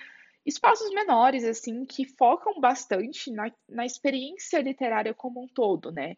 [0.44, 6.16] espaços menores, assim, que focam bastante na, na experiência literária como um todo, né?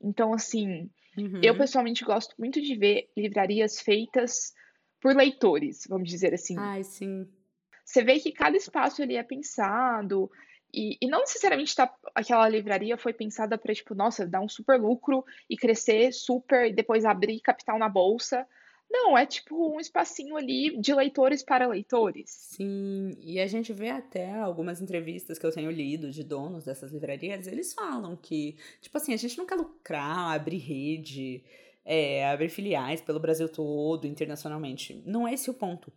[0.00, 1.40] Então, assim, uhum.
[1.42, 4.52] eu pessoalmente gosto muito de ver livrarias feitas
[5.00, 6.56] por leitores, vamos dizer assim.
[6.58, 7.28] Ai, sim.
[7.84, 10.30] Você vê que cada espaço ele é pensado,
[10.74, 14.80] e, e não necessariamente tá, aquela livraria foi pensada para, tipo, nossa, dar um super
[14.80, 18.46] lucro e crescer super, e depois abrir capital na bolsa.
[18.90, 22.30] Não, é tipo um espacinho ali de leitores para leitores.
[22.30, 26.92] Sim, e a gente vê até algumas entrevistas que eu tenho lido de donos dessas
[26.92, 31.42] livrarias, eles falam que, tipo assim, a gente não quer lucrar, abrir rede,
[31.84, 35.02] é, abrir filiais pelo Brasil todo, internacionalmente.
[35.04, 35.92] Não é esse o ponto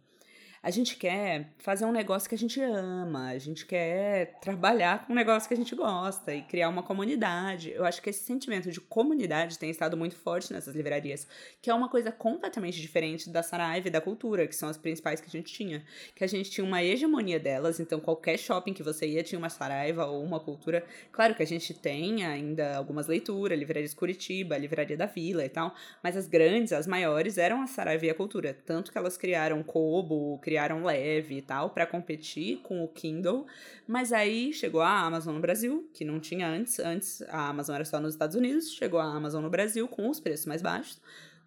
[0.67, 5.13] a gente quer fazer um negócio que a gente ama, a gente quer trabalhar com
[5.13, 7.71] um negócio que a gente gosta e criar uma comunidade.
[7.71, 11.25] Eu acho que esse sentimento de comunidade tem estado muito forte nessas livrarias,
[11.61, 15.21] que é uma coisa completamente diferente da Saraiva e da Cultura, que são as principais
[15.21, 15.85] que a gente tinha.
[16.13, 19.49] Que a gente tinha uma hegemonia delas, então qualquer shopping que você ia tinha uma
[19.49, 20.83] Saraiva ou uma Cultura.
[21.13, 25.73] Claro que a gente tem ainda algumas leituras, livrarias Curitiba, livraria da Vila e tal,
[26.03, 28.53] mas as grandes, as maiores, eram a Saraiva e a Cultura.
[28.65, 33.45] Tanto que elas criaram Kobo, criaram Leve e tal para competir com o Kindle,
[33.87, 37.85] mas aí chegou a Amazon no Brasil, que não tinha antes, antes a Amazon era
[37.85, 41.01] só nos Estados Unidos, chegou a Amazon no Brasil com os preços mais baixos,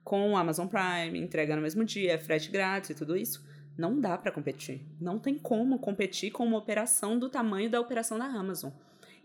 [0.04, 3.44] com o Amazon Prime, entrega no mesmo dia, frete grátis e tudo isso.
[3.76, 4.82] Não dá para competir.
[5.00, 8.70] Não tem como competir com uma operação do tamanho da operação da Amazon.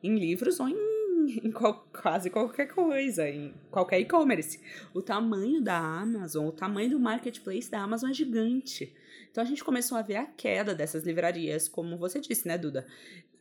[0.01, 0.75] Em livros ou em
[1.43, 4.59] em qual, quase qualquer coisa, em qualquer e-commerce.
[4.93, 8.93] O tamanho da Amazon, o tamanho do marketplace da Amazon é gigante.
[9.35, 12.87] Então a gente começou a ver a queda dessas livrarias, como você disse, né, Duda?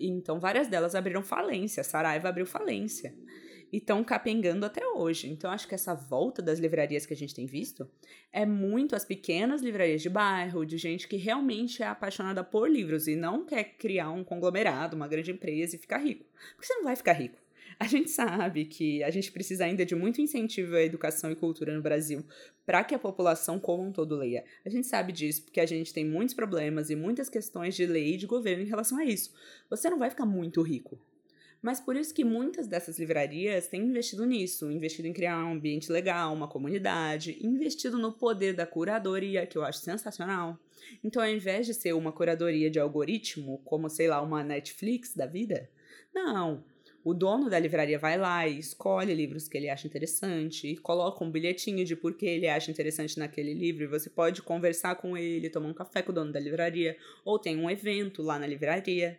[0.01, 3.15] Então várias delas abriram falência, Saraiva abriu falência.
[3.75, 5.29] E estão capengando até hoje.
[5.29, 7.91] Então, acho que essa volta das livrarias que a gente tem visto
[8.33, 13.09] é muito as pequenas livrarias de bairro, de gente que realmente é apaixonada por livros
[13.09, 16.25] e não quer criar um conglomerado, uma grande empresa e ficar rico.
[16.55, 17.37] Porque você não vai ficar rico.
[17.77, 21.75] A gente sabe que a gente precisa ainda de muito incentivo à educação e cultura
[21.75, 22.25] no Brasil
[22.65, 24.45] para que a população como um todo leia.
[24.65, 28.15] A gente sabe disso porque a gente tem muitos problemas e muitas questões de lei
[28.15, 29.35] e de governo em relação a isso.
[29.69, 30.97] Você não vai ficar muito rico.
[31.65, 35.91] Mas por isso que muitas dessas livrarias têm investido nisso, investido em criar um ambiente
[35.91, 40.59] legal, uma comunidade, investido no poder da curadoria, que eu acho sensacional.
[41.03, 45.25] Então, ao invés de ser uma curadoria de algoritmo, como sei lá, uma Netflix da
[45.25, 45.71] vida,
[46.15, 46.63] não,
[47.03, 51.25] o dono da livraria vai lá e escolhe livros que ele acha interessante e coloca
[51.25, 53.85] um bilhetinho de por que ele acha interessante naquele livro.
[53.85, 57.39] E você pode conversar com ele, tomar um café com o dono da livraria, ou
[57.39, 59.19] tem um evento lá na livraria.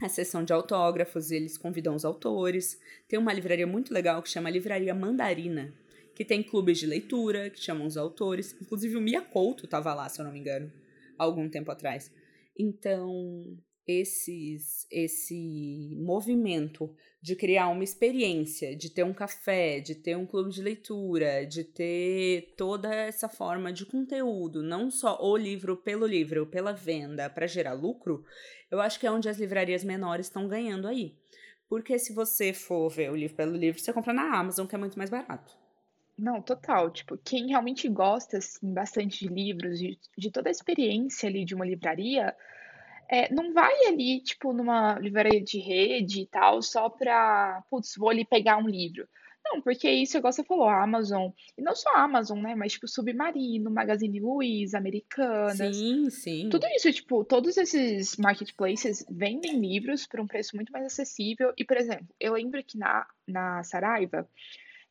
[0.00, 2.80] A sessão de autógrafos, eles convidam os autores.
[3.06, 5.74] Tem uma livraria muito legal que chama Livraria Mandarina,
[6.14, 8.56] que tem clubes de leitura que chamam os autores.
[8.60, 10.72] Inclusive o Mia Couto estava lá, se eu não me engano,
[11.18, 12.10] algum tempo atrás.
[12.58, 13.58] Então,
[13.98, 20.50] esses esse movimento de criar uma experiência, de ter um café, de ter um clube
[20.50, 26.46] de leitura, de ter toda essa forma de conteúdo, não só o livro pelo livro,
[26.46, 28.24] pela venda, para gerar lucro,
[28.70, 31.14] eu acho que é onde as livrarias menores estão ganhando aí.
[31.68, 34.78] Porque se você for ver o livro pelo livro, você compra na Amazon, que é
[34.78, 35.56] muito mais barato.
[36.20, 36.90] Não, total.
[36.90, 41.54] Tipo, quem realmente gosta, assim, bastante de livros, de, de toda a experiência ali de
[41.54, 42.36] uma livraria,
[43.10, 48.08] é, não vai ali, tipo, numa livraria de rede e tal, só pra, putz, vou
[48.08, 49.08] ali pegar um livro.
[49.44, 52.72] Não, porque isso, igual você falou, a Amazon, e não só a Amazon, né, mas,
[52.72, 55.76] tipo, Submarino, Magazine Luiza, Americanas.
[55.76, 56.48] Sim, sim.
[56.50, 61.52] Tudo isso, tipo, todos esses marketplaces vendem livros por um preço muito mais acessível.
[61.56, 64.28] E, por exemplo, eu lembro que na, na Saraiva,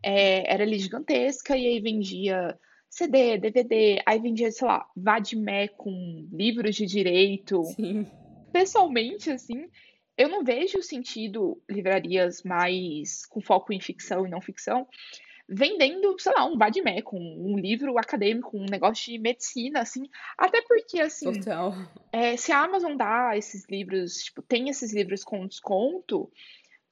[0.04, 2.58] é, era ali gigantesca e aí vendia
[2.90, 7.64] CD, DVD, aí vendia, sei lá, Vadmé com livros de direito.
[7.64, 8.06] Sim.
[8.52, 9.70] Pessoalmente, assim,
[10.18, 14.88] eu não vejo sentido livrarias mais com foco em ficção e não ficção
[15.50, 20.08] vendendo, sei lá, um Vadmé com um livro acadêmico, um negócio de medicina, assim.
[20.38, 21.32] Até porque, assim,
[22.12, 26.32] é, se a Amazon dá esses livros, tipo, tem esses livros com desconto,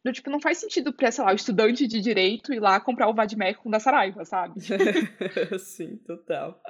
[0.03, 3.09] do, tipo, não faz sentido pra, sei lá, o estudante de direito ir lá comprar
[3.09, 4.59] o Vadmé com da Saraiva, sabe?
[5.59, 6.61] Sim, total.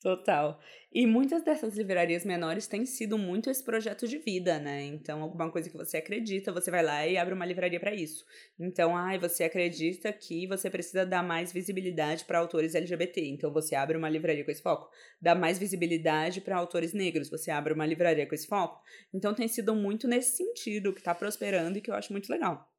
[0.00, 0.60] Total.
[0.92, 4.84] E muitas dessas livrarias menores têm sido muito esse projeto de vida, né?
[4.84, 8.24] Então, alguma coisa que você acredita, você vai lá e abre uma livraria para isso.
[8.60, 13.26] Então, ai, você acredita que você precisa dar mais visibilidade para autores LGBT.
[13.26, 14.88] Então, você abre uma livraria com esse foco.
[15.20, 17.28] Dá mais visibilidade para autores negros.
[17.28, 18.80] Você abre uma livraria com esse foco.
[19.12, 22.77] Então, tem sido muito nesse sentido que tá prosperando e que eu acho muito legal.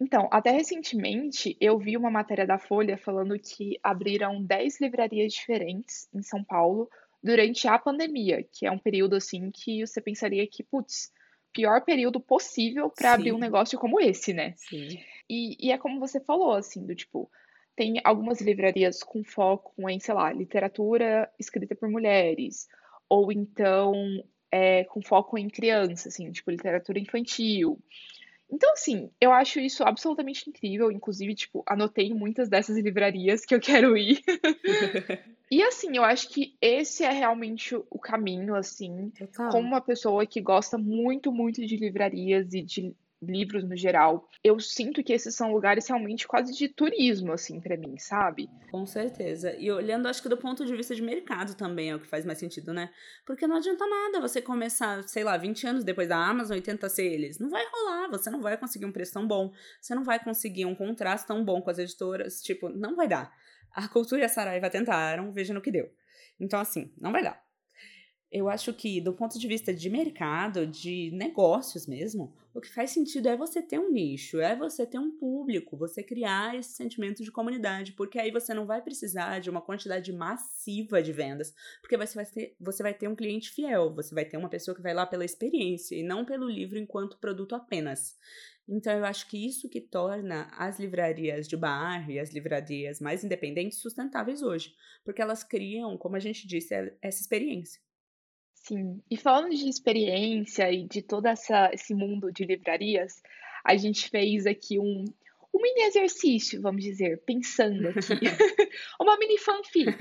[0.00, 6.08] Então, até recentemente, eu vi uma matéria da Folha falando que abriram 10 livrarias diferentes
[6.14, 6.88] em São Paulo
[7.22, 11.12] durante a pandemia, que é um período assim que você pensaria que, putz,
[11.52, 14.54] pior período possível para abrir um negócio como esse, né?
[14.56, 15.00] sim.
[15.28, 17.30] E, e é como você falou, assim, do tipo,
[17.76, 22.66] tem algumas livrarias com foco em, sei lá, literatura escrita por mulheres,
[23.08, 23.92] ou então
[24.50, 27.78] é, com foco em criança, assim, tipo, literatura infantil.
[28.52, 30.90] Então, assim, eu acho isso absolutamente incrível.
[30.90, 34.20] Inclusive, tipo, anotei muitas dessas livrarias que eu quero ir.
[35.50, 39.60] E assim, eu acho que esse é realmente o caminho, assim, como Total.
[39.60, 45.02] uma pessoa que gosta muito, muito de livrarias e de livros no geral, eu sinto
[45.02, 48.48] que esses são lugares realmente quase de turismo, assim, pra mim, sabe?
[48.70, 49.54] Com certeza.
[49.58, 52.24] E olhando, acho que do ponto de vista de mercado também é o que faz
[52.24, 52.90] mais sentido, né?
[53.26, 56.88] Porque não adianta nada você começar, sei lá, 20 anos depois da Amazon e tentar
[56.88, 57.38] ser eles.
[57.38, 60.64] Não vai rolar, você não vai conseguir um preço tão bom, você não vai conseguir
[60.64, 63.32] um contraste tão bom com as editoras, tipo, não vai dar.
[63.72, 65.88] A Cultura e a Saraiva tentaram, veja no que deu.
[66.40, 67.49] Então, assim, não vai dar.
[68.32, 72.92] Eu acho que, do ponto de vista de mercado, de negócios mesmo, o que faz
[72.92, 77.24] sentido é você ter um nicho, é você ter um público, você criar esse sentimento
[77.24, 81.96] de comunidade, porque aí você não vai precisar de uma quantidade massiva de vendas, porque
[81.96, 84.82] você vai ter, você vai ter um cliente fiel, você vai ter uma pessoa que
[84.82, 88.16] vai lá pela experiência e não pelo livro enquanto produto apenas.
[88.68, 93.24] Então, eu acho que isso que torna as livrarias de bairro e as livrarias mais
[93.24, 94.72] independentes sustentáveis hoje,
[95.04, 97.80] porque elas criam, como a gente disse, essa experiência.
[98.70, 99.02] Sim.
[99.10, 103.20] E falando de experiência e de todo essa, esse mundo de livrarias,
[103.64, 105.04] a gente fez aqui um,
[105.52, 107.98] um mini exercício, vamos dizer, pensando aqui.
[109.00, 109.88] Uma mini fanfic.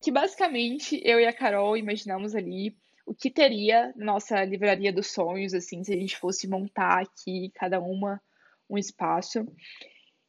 [0.00, 5.52] Que basicamente eu e a Carol imaginamos ali o que teria nossa livraria dos sonhos,
[5.54, 8.22] assim, se a gente fosse montar aqui cada uma
[8.70, 9.44] um espaço.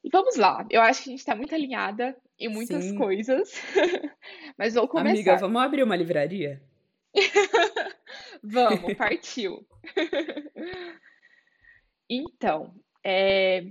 [0.04, 2.96] E vamos lá, eu acho que a gente tá muito alinhada em muitas Sim.
[2.96, 3.52] coisas,
[4.58, 5.36] mas vou Amiga, começar.
[5.36, 6.62] vamos abrir uma livraria?
[8.44, 9.66] Vamos, partiu.
[12.12, 12.74] Então,
[13.04, 13.64] é,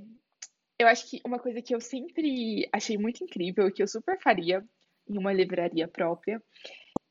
[0.78, 4.64] eu acho que uma coisa que eu sempre achei muito incrível, que eu super faria
[5.08, 6.40] em uma livraria própria,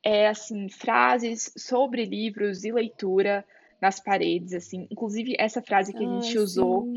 [0.02, 3.44] é assim, frases sobre livros e leitura
[3.78, 4.88] nas paredes, assim.
[4.90, 6.88] Inclusive, essa frase que a Ai, gente usou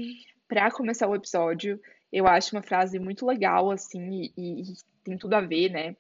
[0.48, 1.78] para começar o episódio,
[2.12, 4.64] eu acho uma frase muito legal, assim, e, e
[5.04, 5.96] tem tudo a ver, né?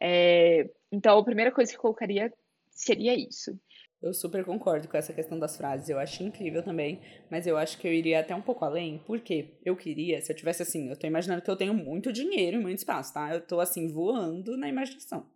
[0.00, 2.32] É, então, a primeira coisa que eu colocaria
[2.70, 3.58] seria isso.
[4.02, 5.90] Eu super concordo com essa questão das frases.
[5.90, 9.58] Eu acho incrível também, mas eu acho que eu iria até um pouco além, porque
[9.62, 12.60] eu queria, se eu tivesse assim, eu tô imaginando que eu tenho muito dinheiro e
[12.60, 13.34] muito espaço, tá?
[13.34, 15.26] Eu tô assim voando na imaginação.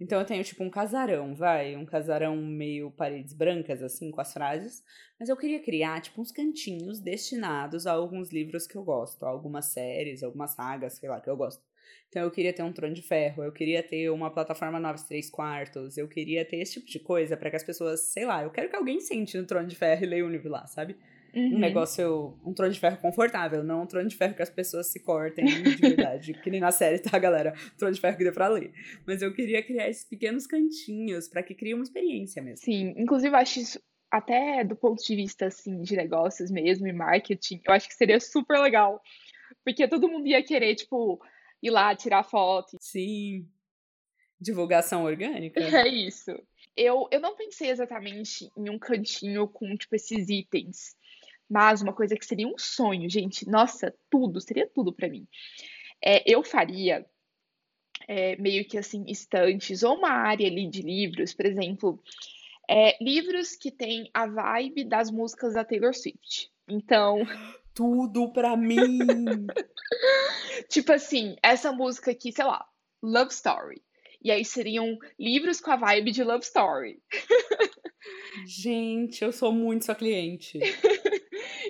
[0.00, 4.32] Então eu tenho tipo um casarão, vai, um casarão meio paredes brancas assim com as
[4.32, 4.82] frases,
[5.18, 9.66] mas eu queria criar tipo uns cantinhos destinados a alguns livros que eu gosto, algumas
[9.66, 11.62] séries, algumas sagas, sei lá, que eu gosto.
[12.08, 15.30] Então eu queria ter um trono de ferro, eu queria ter uma plataforma 9 3
[15.30, 18.50] quartos, eu queria ter esse tipo de coisa para que as pessoas, sei lá, eu
[18.50, 20.96] quero que alguém sente no trono de ferro e leia um livro lá, sabe?
[21.34, 21.58] Um Uhum.
[21.58, 25.00] negócio, um trono de ferro confortável, não um trono de ferro que as pessoas se
[25.00, 27.52] cortem de verdade, que nem na série, tá, galera?
[27.76, 28.72] Trono de ferro que dê pra ler.
[29.06, 32.64] Mas eu queria criar esses pequenos cantinhos para que crie uma experiência mesmo.
[32.64, 36.92] Sim, inclusive eu acho isso até do ponto de vista assim de negócios mesmo e
[36.92, 39.02] marketing, eu acho que seria super legal,
[39.64, 41.20] porque todo mundo ia querer tipo
[41.60, 42.76] ir lá tirar foto.
[42.80, 43.48] Sim.
[44.40, 45.58] Divulgação orgânica?
[45.84, 46.30] É isso.
[46.76, 50.96] Eu, eu não pensei exatamente em um cantinho com tipo esses itens,
[51.48, 53.48] mas uma coisa que seria um sonho, gente.
[53.48, 55.26] Nossa, tudo, seria tudo pra mim.
[56.02, 57.06] É, eu faria
[58.08, 62.02] é, meio que assim estantes ou uma área ali de livros, por exemplo,
[62.68, 66.50] é, livros que têm a vibe das músicas da Taylor Swift.
[66.68, 67.20] Então,
[67.74, 69.46] tudo pra mim.
[70.68, 72.64] tipo assim, essa música aqui, sei lá,
[73.02, 73.82] Love Story.
[74.22, 77.02] E aí seriam livros com a vibe de Love Story.
[78.46, 80.58] Gente, eu sou muito sua cliente.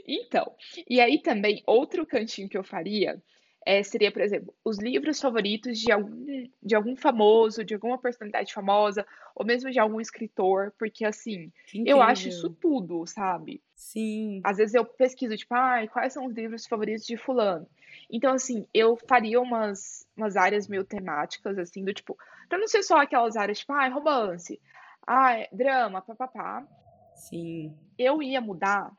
[0.07, 0.55] então,
[0.89, 3.23] e aí também, outro cantinho que eu faria
[3.67, 8.53] é, seria, por exemplo, os livros favoritos de algum, de algum famoso, de alguma personalidade
[8.53, 11.51] famosa, ou mesmo de algum escritor, porque assim,
[11.87, 13.63] eu acho isso tudo, sabe?
[13.75, 14.41] Sim.
[14.45, 17.67] Às vezes eu pesquiso, tipo, ah, quais são os livros favoritos de fulano?
[18.11, 22.83] Então, assim, eu faria umas, umas áreas meio temáticas, assim, do tipo, pra não ser
[22.83, 24.61] só aquelas áreas, tipo, ah, romance,
[25.07, 26.67] ah, drama, papapá.
[27.15, 27.75] Sim.
[27.99, 28.93] Eu ia mudar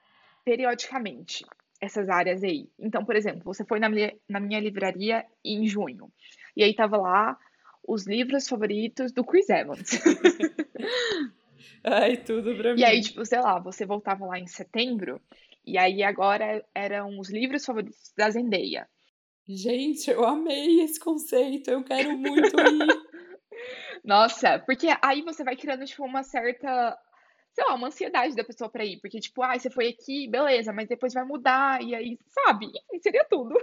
[0.45, 1.43] periodicamente
[1.81, 2.69] essas áreas aí.
[2.79, 6.12] Então, por exemplo, você foi na minha, na minha livraria em junho,
[6.55, 7.38] e aí tava lá
[7.88, 9.89] os livros favoritos do Chris Evans.
[11.84, 12.79] Ai, tudo pra mim.
[12.79, 15.21] E aí, tipo, sei lá, você voltava lá em setembro,
[15.65, 18.88] e aí agora eram os livros favoritos da Zendaya.
[19.47, 23.05] Gente, eu amei esse conceito, eu quero muito ir.
[24.03, 26.97] Nossa, porque aí você vai criando, tipo, uma certa
[27.55, 28.99] sei lá, uma ansiedade da pessoa pra ir.
[28.99, 32.65] Porque, tipo, ah, você foi aqui, beleza, mas depois vai mudar, e aí, sabe?
[32.67, 33.55] Enfim, seria tudo.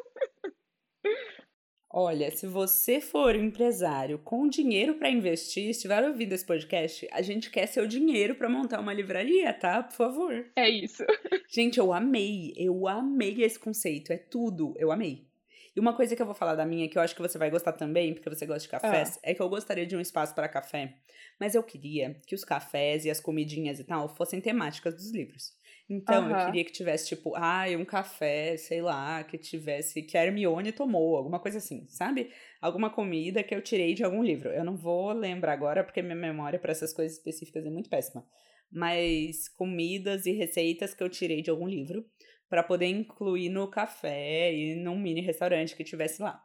[1.94, 7.20] Olha, se você for um empresário com dinheiro para investir, estiver ouvindo esse podcast, a
[7.20, 9.83] gente quer seu dinheiro para montar uma livraria, tá?
[9.83, 10.50] Por favor.
[10.57, 11.05] É isso.
[11.50, 15.31] Gente, eu amei, eu amei esse conceito, é tudo, eu amei.
[15.74, 17.50] E uma coisa que eu vou falar da minha, que eu acho que você vai
[17.50, 19.30] gostar também, porque você gosta de cafés, ah.
[19.30, 20.98] é que eu gostaria de um espaço para café.
[21.40, 25.52] Mas eu queria que os cafés e as comidinhas e tal fossem temáticas dos livros.
[25.88, 30.24] Então, eu queria que tivesse, tipo, ah, um café, sei lá, que tivesse, que a
[30.24, 32.30] Hermione tomou, alguma coisa assim, sabe?
[32.61, 34.50] Alguma comida que eu tirei de algum livro.
[34.50, 38.26] Eu não vou lembrar agora, porque minha memória para essas coisas específicas é muito péssima.
[38.70, 42.04] Mas comidas e receitas que eu tirei de algum livro
[42.53, 46.45] para poder incluir no café e num mini restaurante que tivesse lá.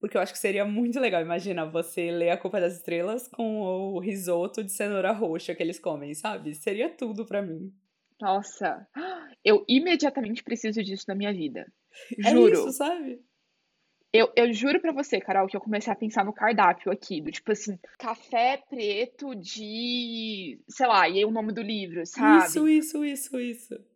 [0.00, 1.20] Porque eu acho que seria muito legal.
[1.20, 5.78] Imagina você ler A Culpa das Estrelas com o risoto de cenoura roxa que eles
[5.78, 6.54] comem, sabe?
[6.54, 7.70] Seria tudo para mim.
[8.18, 8.88] Nossa,
[9.44, 11.70] eu imediatamente preciso disso na minha vida.
[12.18, 12.48] Juro.
[12.48, 13.20] É isso, sabe?
[14.14, 17.30] Eu, eu juro pra você, Carol, que eu comecei a pensar no cardápio aqui, do
[17.30, 20.58] tipo assim, café preto de.
[20.66, 22.46] sei lá, e aí o nome do livro, sabe?
[22.46, 23.95] Isso, isso, isso, isso.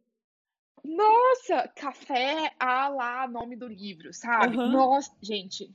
[0.85, 4.57] Nossa, café a lá, nome do livro, sabe?
[4.57, 4.73] Uhum.
[4.73, 5.75] Nossa, gente,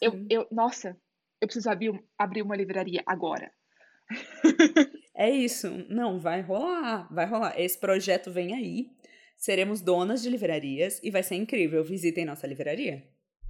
[0.00, 0.96] eu, eu, nossa,
[1.40, 3.50] eu preciso abrir, abrir uma livraria agora.
[5.14, 5.68] é isso.
[5.88, 7.58] Não, vai rolar, vai rolar.
[7.60, 8.90] Esse projeto vem aí.
[9.36, 11.84] Seremos donas de livrarias e vai ser incrível.
[11.84, 13.06] Visitem nossa livraria.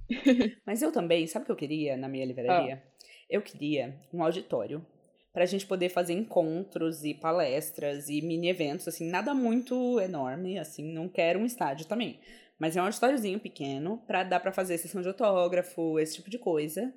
[0.65, 2.83] Mas eu também, sabe o que eu queria na minha livraria?
[2.83, 2.97] Ah.
[3.29, 4.85] Eu queria um auditório
[5.33, 10.57] para a gente poder fazer encontros e palestras e mini eventos, assim, nada muito enorme,
[10.57, 12.19] assim, não quero um estádio também.
[12.59, 16.39] Mas é um auditóriozinho pequeno para dar para fazer sessão de autógrafo, esse tipo de
[16.39, 16.93] coisa,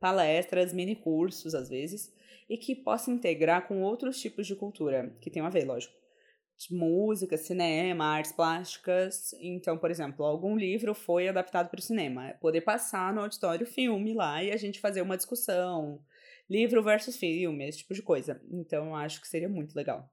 [0.00, 2.12] palestras, mini cursos às vezes,
[2.48, 5.94] e que possa integrar com outros tipos de cultura que tenham a ver, lógico.
[6.70, 9.34] Música, cinema, artes plásticas.
[9.40, 12.34] Então, por exemplo, algum livro foi adaptado para o cinema.
[12.40, 16.00] Poder passar no auditório filme lá e a gente fazer uma discussão,
[16.48, 18.40] livro versus filme, esse tipo de coisa.
[18.50, 20.10] Então, eu acho que seria muito legal.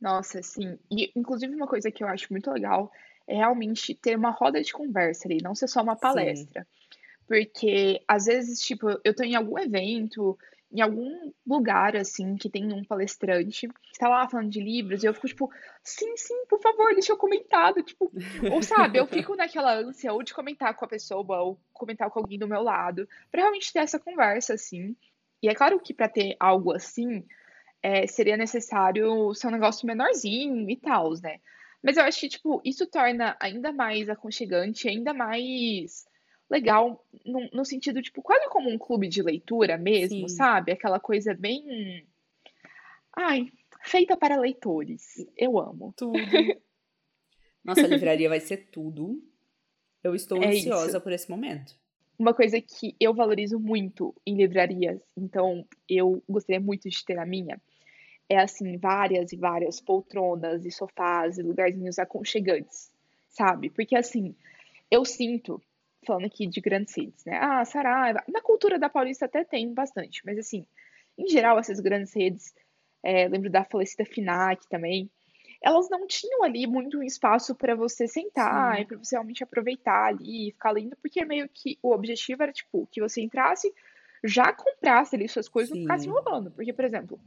[0.00, 0.78] Nossa, sim.
[0.90, 2.90] E, inclusive, uma coisa que eu acho muito legal
[3.26, 6.62] é realmente ter uma roda de conversa ali, não ser só uma palestra.
[6.62, 6.90] Sim.
[7.26, 10.38] Porque, às vezes, tipo, eu tô em algum evento,
[10.70, 15.06] em algum lugar, assim, que tem um palestrante, que tá lá falando de livros, e
[15.06, 15.50] eu fico, tipo,
[15.82, 18.12] sim, sim, por favor, deixa eu comentar, tipo,
[18.52, 22.18] ou sabe, eu fico naquela ânsia, ou de comentar com a pessoa, ou comentar com
[22.18, 24.94] alguém do meu lado, pra realmente ter essa conversa, assim,
[25.44, 27.22] e é claro que para ter algo assim,
[27.82, 31.38] é, seria necessário ser um negócio menorzinho e tal, né?
[31.82, 36.06] Mas eu acho que, tipo, isso torna ainda mais aconchegante, ainda mais
[36.48, 40.34] legal, no, no sentido, tipo, quase como um clube de leitura mesmo, Sim.
[40.34, 40.72] sabe?
[40.72, 42.08] Aquela coisa bem.
[43.14, 43.52] Ai,
[43.82, 45.16] feita para leitores.
[45.36, 45.92] Eu amo.
[45.94, 46.14] Tudo.
[47.62, 49.22] Nossa livraria vai ser tudo.
[50.02, 51.00] Eu estou é ansiosa isso.
[51.02, 51.83] por esse momento
[52.18, 57.26] uma coisa que eu valorizo muito em livrarias, então eu gostaria muito de ter a
[57.26, 57.60] minha,
[58.28, 62.90] é assim, várias e várias poltronas e sofás e lugarzinhos aconchegantes,
[63.28, 63.70] sabe?
[63.70, 64.34] Porque assim,
[64.90, 65.60] eu sinto,
[66.06, 67.38] falando aqui de grandes redes, né?
[67.40, 70.66] Ah, Saraiva, na cultura da Paulista até tem bastante, mas assim,
[71.18, 72.54] em geral, essas grandes redes,
[73.02, 75.10] é, lembro da falecida FINAC também,
[75.64, 78.82] elas não tinham ali muito espaço para você sentar Sim.
[78.82, 82.52] e para você realmente aproveitar ali e ficar lendo, porque meio que o objetivo era,
[82.52, 83.72] tipo, que você entrasse,
[84.22, 86.50] já comprasse ali suas coisas e não ficasse enrolando.
[86.50, 87.18] Porque, por exemplo,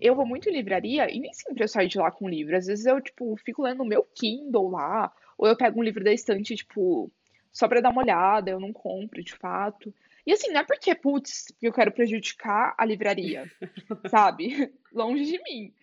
[0.00, 2.56] eu vou muito em livraria e nem sempre eu saio de lá com livro.
[2.56, 6.04] Às vezes eu, tipo, fico lendo o meu Kindle lá, ou eu pego um livro
[6.04, 7.10] da estante, tipo,
[7.52, 9.92] só para dar uma olhada, eu não compro, de fato.
[10.24, 13.50] E assim, não é porque, putz, eu quero prejudicar a livraria,
[14.08, 14.72] sabe?
[14.92, 15.74] Longe de mim.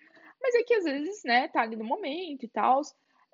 [0.42, 2.82] Mas é que às vezes, né, tá ali no momento e tal.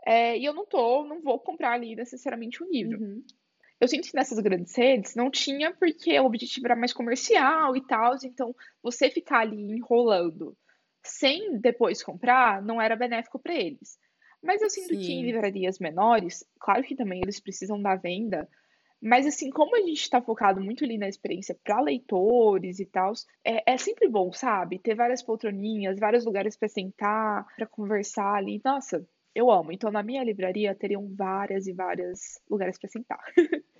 [0.05, 2.99] É, e eu não tô, não vou comprar ali necessariamente um livro.
[2.99, 3.23] Uhum.
[3.79, 7.85] Eu sinto que nessas grandes redes não tinha, porque o objetivo era mais comercial e
[7.85, 8.15] tal.
[8.23, 10.55] Então, você ficar ali enrolando
[11.03, 13.97] sem depois comprar não era benéfico para eles.
[14.41, 14.99] Mas eu sinto Sim.
[14.99, 18.47] que em livrarias menores, claro que também eles precisam da venda,
[19.05, 23.13] mas assim, como a gente está focado muito ali na experiência para leitores e tal,
[23.43, 24.79] é, é, sempre bom, sabe?
[24.79, 28.59] Ter várias poltroninhas, vários lugares para sentar, para conversar ali.
[28.65, 29.71] Nossa, eu amo.
[29.71, 33.19] Então, na minha livraria teriam várias e várias lugares para sentar.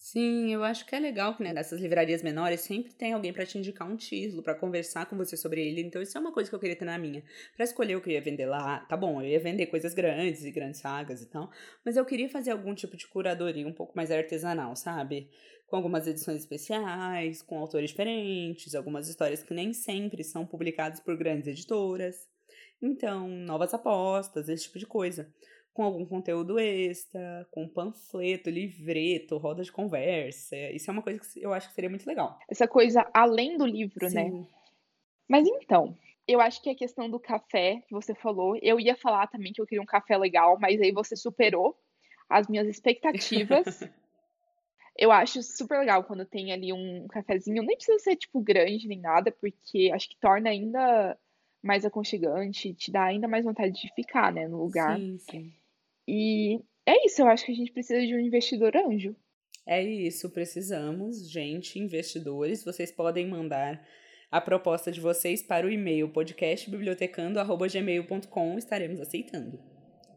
[0.00, 3.44] Sim, eu acho que é legal que né, nessas livrarias menores sempre tem alguém para
[3.44, 5.82] te indicar um título, para conversar com você sobre ele.
[5.82, 7.22] Então, isso é uma coisa que eu queria ter na minha.
[7.56, 10.44] Para escolher o que eu ia vender lá, tá bom, eu ia vender coisas grandes
[10.44, 11.50] e grandes sagas e tal,
[11.84, 15.28] mas eu queria fazer algum tipo de curadoria um pouco mais artesanal, sabe?
[15.66, 21.16] Com algumas edições especiais, com autores diferentes, algumas histórias que nem sempre são publicadas por
[21.16, 22.28] grandes editoras.
[22.80, 25.28] Então, novas apostas, esse tipo de coisa
[25.78, 30.56] com algum conteúdo extra, com panfleto, livreto, roda de conversa.
[30.72, 32.36] Isso é uma coisa que eu acho que seria muito legal.
[32.50, 34.24] Essa coisa além do livro, né?
[34.24, 34.40] Sim.
[34.40, 34.46] né?
[35.28, 39.28] Mas então, eu acho que a questão do café que você falou, eu ia falar
[39.28, 41.78] também que eu queria um café legal, mas aí você superou
[42.28, 43.64] as minhas expectativas.
[44.98, 48.98] eu acho super legal quando tem ali um cafezinho, nem precisa ser tipo grande nem
[48.98, 51.16] nada, porque acho que torna ainda
[51.62, 54.98] mais aconchegante, te dá ainda mais vontade de ficar, né, no lugar.
[54.98, 55.52] Sim, sim.
[56.10, 59.14] E é isso, eu acho que a gente precisa de um investidor anjo.
[59.66, 62.64] É isso, precisamos, gente, investidores.
[62.64, 63.86] Vocês podem mandar
[64.30, 69.60] a proposta de vocês para o e-mail podcastbibliotecando.gmail.com, estaremos aceitando.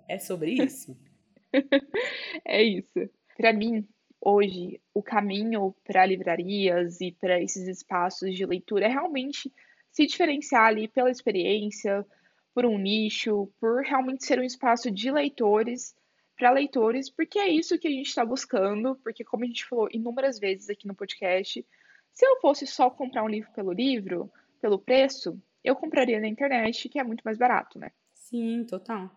[0.07, 0.97] É sobre isso.
[2.45, 3.09] é isso.
[3.35, 3.85] Para mim,
[4.21, 9.51] hoje, o caminho para livrarias e para esses espaços de leitura é realmente
[9.91, 12.05] se diferenciar ali pela experiência,
[12.53, 15.95] por um nicho, por realmente ser um espaço de leitores
[16.37, 19.87] para leitores, porque é isso que a gente está buscando, porque como a gente falou
[19.91, 21.65] inúmeras vezes aqui no podcast,
[22.11, 26.89] se eu fosse só comprar um livro pelo livro, pelo preço, eu compraria na internet,
[26.89, 27.91] que é muito mais barato, né?
[28.13, 29.09] Sim, total.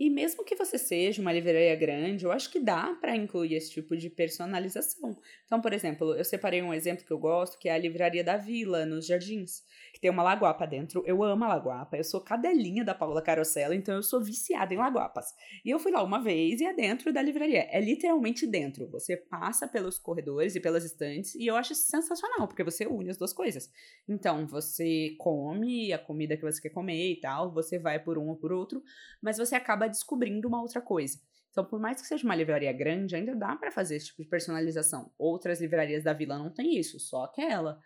[0.00, 3.70] E mesmo que você seja uma livraria grande, eu acho que dá para incluir esse
[3.70, 5.14] tipo de personalização.
[5.44, 8.38] Então, por exemplo, eu separei um exemplo que eu gosto, que é a livraria da
[8.38, 11.02] Vila, nos Jardins que tem uma laguapa dentro.
[11.06, 14.78] Eu amo a laguapa, eu sou cadelinha da Paula Carosella, então eu sou viciada em
[14.78, 15.26] laguapas.
[15.64, 17.66] E eu fui lá uma vez e é dentro da livraria.
[17.70, 18.88] É literalmente dentro.
[18.90, 23.18] Você passa pelos corredores e pelas estantes e eu acho sensacional, porque você une as
[23.18, 23.70] duas coisas.
[24.08, 28.28] Então, você come a comida que você quer comer e tal, você vai por um
[28.28, 28.82] ou por outro,
[29.20, 31.18] mas você acaba descobrindo uma outra coisa.
[31.50, 34.28] Então, por mais que seja uma livraria grande, ainda dá para fazer esse tipo de
[34.28, 35.12] personalização.
[35.18, 37.80] Outras livrarias da vila não tem isso, só aquela.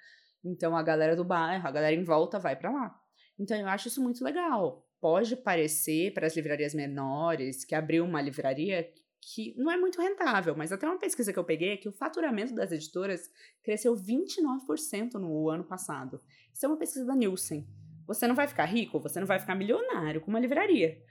[0.44, 2.94] Então a galera do bairro, a galera em volta vai para lá.
[3.38, 4.86] Então eu acho isso muito legal.
[5.00, 8.90] Pode parecer para as livrarias menores que abriu uma livraria
[9.20, 11.92] que não é muito rentável, mas até uma pesquisa que eu peguei é que o
[11.92, 13.30] faturamento das editoras
[13.62, 16.20] cresceu 29% no ano passado.
[16.52, 17.66] Isso é uma pesquisa da Nielsen.
[18.07, 21.02] Você não vai ficar rico, você não vai ficar milionário com uma livraria.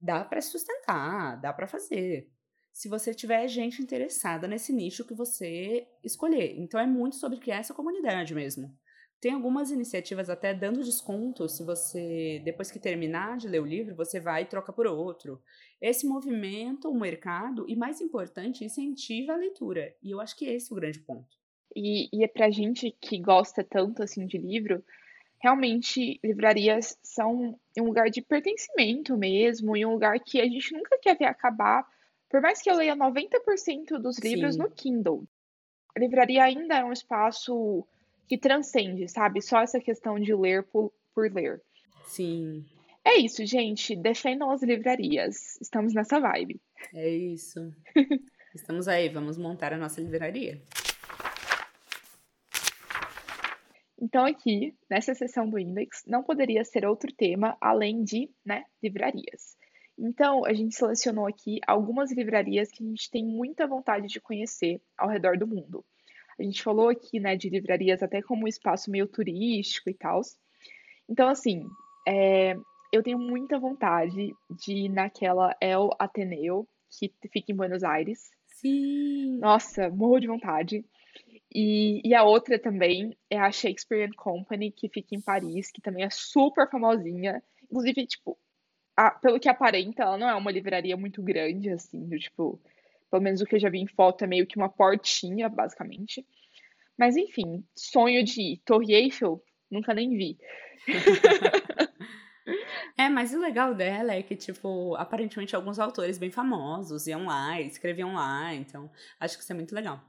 [0.00, 2.30] Dá para sustentar, dá para fazer.
[2.72, 6.56] Se você tiver gente interessada nesse nicho que você escolher.
[6.58, 8.72] Então é muito sobre criar essa comunidade mesmo.
[9.20, 13.96] Tem algumas iniciativas até dando desconto se você, depois que terminar de ler o livro,
[13.96, 15.42] você vai e troca por outro.
[15.80, 19.92] Esse movimento, o mercado, e mais importante, incentiva a leitura.
[20.00, 21.36] E eu acho que esse é o grande ponto.
[21.74, 24.84] E, e é pra gente que gosta tanto assim de livro,
[25.40, 30.98] realmente livrarias são um lugar de pertencimento mesmo, e um lugar que a gente nunca
[31.00, 31.86] quer ver acabar.
[32.28, 34.60] Por mais que eu leia 90% dos livros Sim.
[34.60, 35.24] no Kindle,
[35.96, 37.86] a livraria ainda é um espaço
[38.28, 39.40] que transcende, sabe?
[39.40, 41.62] Só essa questão de ler por, por ler.
[42.06, 42.64] Sim.
[43.04, 43.96] É isso, gente.
[43.96, 45.58] Defendam as livrarias.
[45.60, 46.60] Estamos nessa vibe.
[46.94, 47.72] É isso.
[48.54, 50.60] Estamos aí, vamos montar a nossa livraria.
[54.00, 59.56] Então, aqui, nessa sessão do Index, não poderia ser outro tema além de né, livrarias.
[59.98, 64.80] Então, a gente selecionou aqui algumas livrarias que a gente tem muita vontade de conhecer
[64.96, 65.84] ao redor do mundo.
[66.38, 70.20] A gente falou aqui, né, de livrarias até como um espaço meio turístico e tal.
[71.08, 71.64] Então, assim,
[72.06, 72.54] é,
[72.92, 78.30] eu tenho muita vontade de ir naquela El Ateneu, que fica em Buenos Aires.
[78.46, 79.38] Sim!
[79.38, 80.84] Nossa, morro de vontade.
[81.54, 86.04] E, e, a outra também é a Shakespeare Company, que fica em Paris, que também
[86.04, 87.42] é super famosinha.
[87.64, 88.38] Inclusive, tipo,
[88.96, 92.60] a, pelo que aparenta, ela não é uma livraria muito grande, assim, do tipo,
[93.10, 96.26] pelo menos o que eu já vi em foto é meio que uma portinha, basicamente.
[96.98, 100.38] Mas enfim, sonho de Torre Eiffel, nunca nem vi.
[102.96, 107.60] É, mas o legal dela é que, tipo, aparentemente alguns autores bem famosos iam lá,
[107.60, 108.90] escreviam lá, então
[109.20, 110.02] acho que isso é muito legal.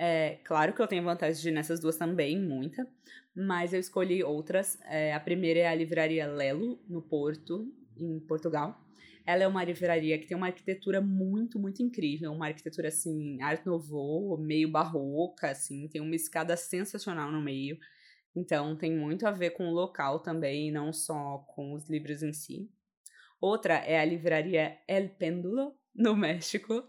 [0.00, 2.86] É, claro que eu tenho vontade de ir nessas duas também, muita,
[3.34, 4.78] mas eu escolhi outras.
[4.84, 8.80] É, a primeira é a livraria Lelo, no Porto, em Portugal.
[9.26, 13.66] Ela é uma livraria que tem uma arquitetura muito, muito incrível, uma arquitetura assim, art
[13.66, 17.76] nouveau, meio barroca, assim, tem uma escada sensacional no meio.
[18.36, 22.32] Então tem muito a ver com o local também, não só com os livros em
[22.32, 22.70] si.
[23.40, 26.84] Outra é a livraria El Péndulo, no México,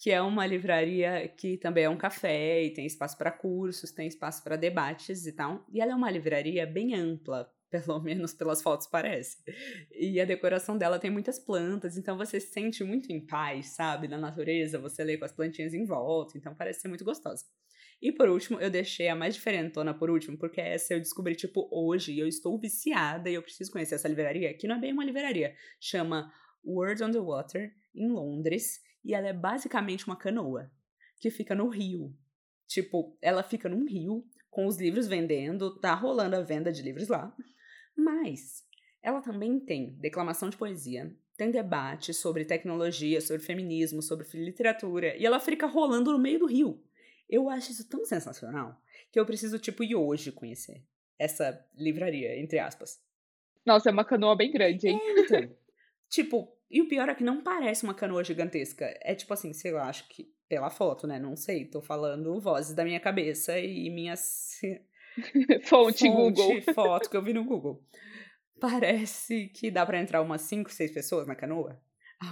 [0.00, 4.08] que é uma livraria que também é um café e tem espaço para cursos, tem
[4.08, 5.62] espaço para debates e tal.
[5.70, 9.36] E ela é uma livraria bem ampla, pelo menos pelas fotos parece.
[9.92, 14.08] E a decoração dela tem muitas plantas, então você se sente muito em paz, sabe?
[14.08, 17.44] Na natureza, você lê com as plantinhas em volta, então parece ser muito gostosa.
[18.00, 21.68] E por último, eu deixei a mais diferentona por último, porque essa eu descobri, tipo,
[21.70, 24.94] hoje, e eu estou viciada e eu preciso conhecer essa livraria, que não é bem
[24.94, 26.32] uma livraria, chama
[26.64, 30.70] Words on the Water, em Londres, e ela é basicamente uma canoa,
[31.18, 32.14] que fica no rio.
[32.66, 37.08] Tipo, ela fica num rio, com os livros vendendo, tá rolando a venda de livros
[37.08, 37.34] lá,
[37.96, 38.64] mas
[39.02, 45.24] ela também tem declamação de poesia, tem debate sobre tecnologia, sobre feminismo, sobre literatura, e
[45.24, 46.82] ela fica rolando no meio do rio.
[47.28, 48.80] Eu acho isso tão sensacional
[49.10, 50.84] que eu preciso, tipo, ir hoje conhecer
[51.18, 53.00] essa livraria, entre aspas.
[53.64, 55.00] Nossa, é uma canoa bem grande, hein?
[55.00, 55.56] É, então,
[56.08, 58.96] tipo, e o pior é que não parece uma canoa gigantesca.
[59.02, 61.18] É tipo assim, sei lá, acho que pela foto, né?
[61.18, 64.60] Não sei, tô falando vozes da minha cabeça e minhas.
[65.64, 66.62] Fonte, Fonte Google.
[66.74, 67.84] foto que eu vi no Google.
[68.60, 71.80] Parece que dá para entrar umas 5, 6 pessoas na canoa.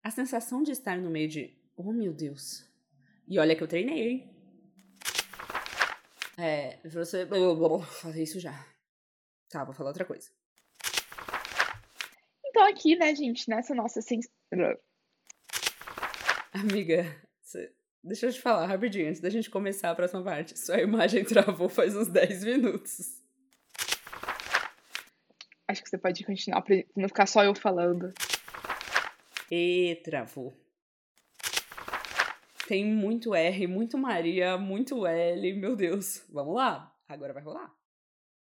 [0.00, 2.64] A sensação de estar no meio de, oh meu Deus.
[3.26, 4.30] E olha que eu treinei, hein?
[6.38, 8.64] É, você, eu vou fazer isso já.
[9.48, 10.30] Tá, vou falar outra coisa.
[12.46, 14.28] Então aqui, né, gente, nessa nossa sens...
[16.52, 17.23] Amiga.
[18.04, 20.56] Deixa eu te falar rapidinho, antes da gente começar a próxima parte.
[20.60, 23.22] Sua imagem travou faz uns 10 minutos.
[25.66, 28.12] Acho que você pode continuar pra não ficar só eu falando.
[29.50, 30.54] E travou.
[32.68, 36.24] Tem muito R, muito Maria, muito L, meu Deus.
[36.30, 37.83] Vamos lá, agora vai rolar.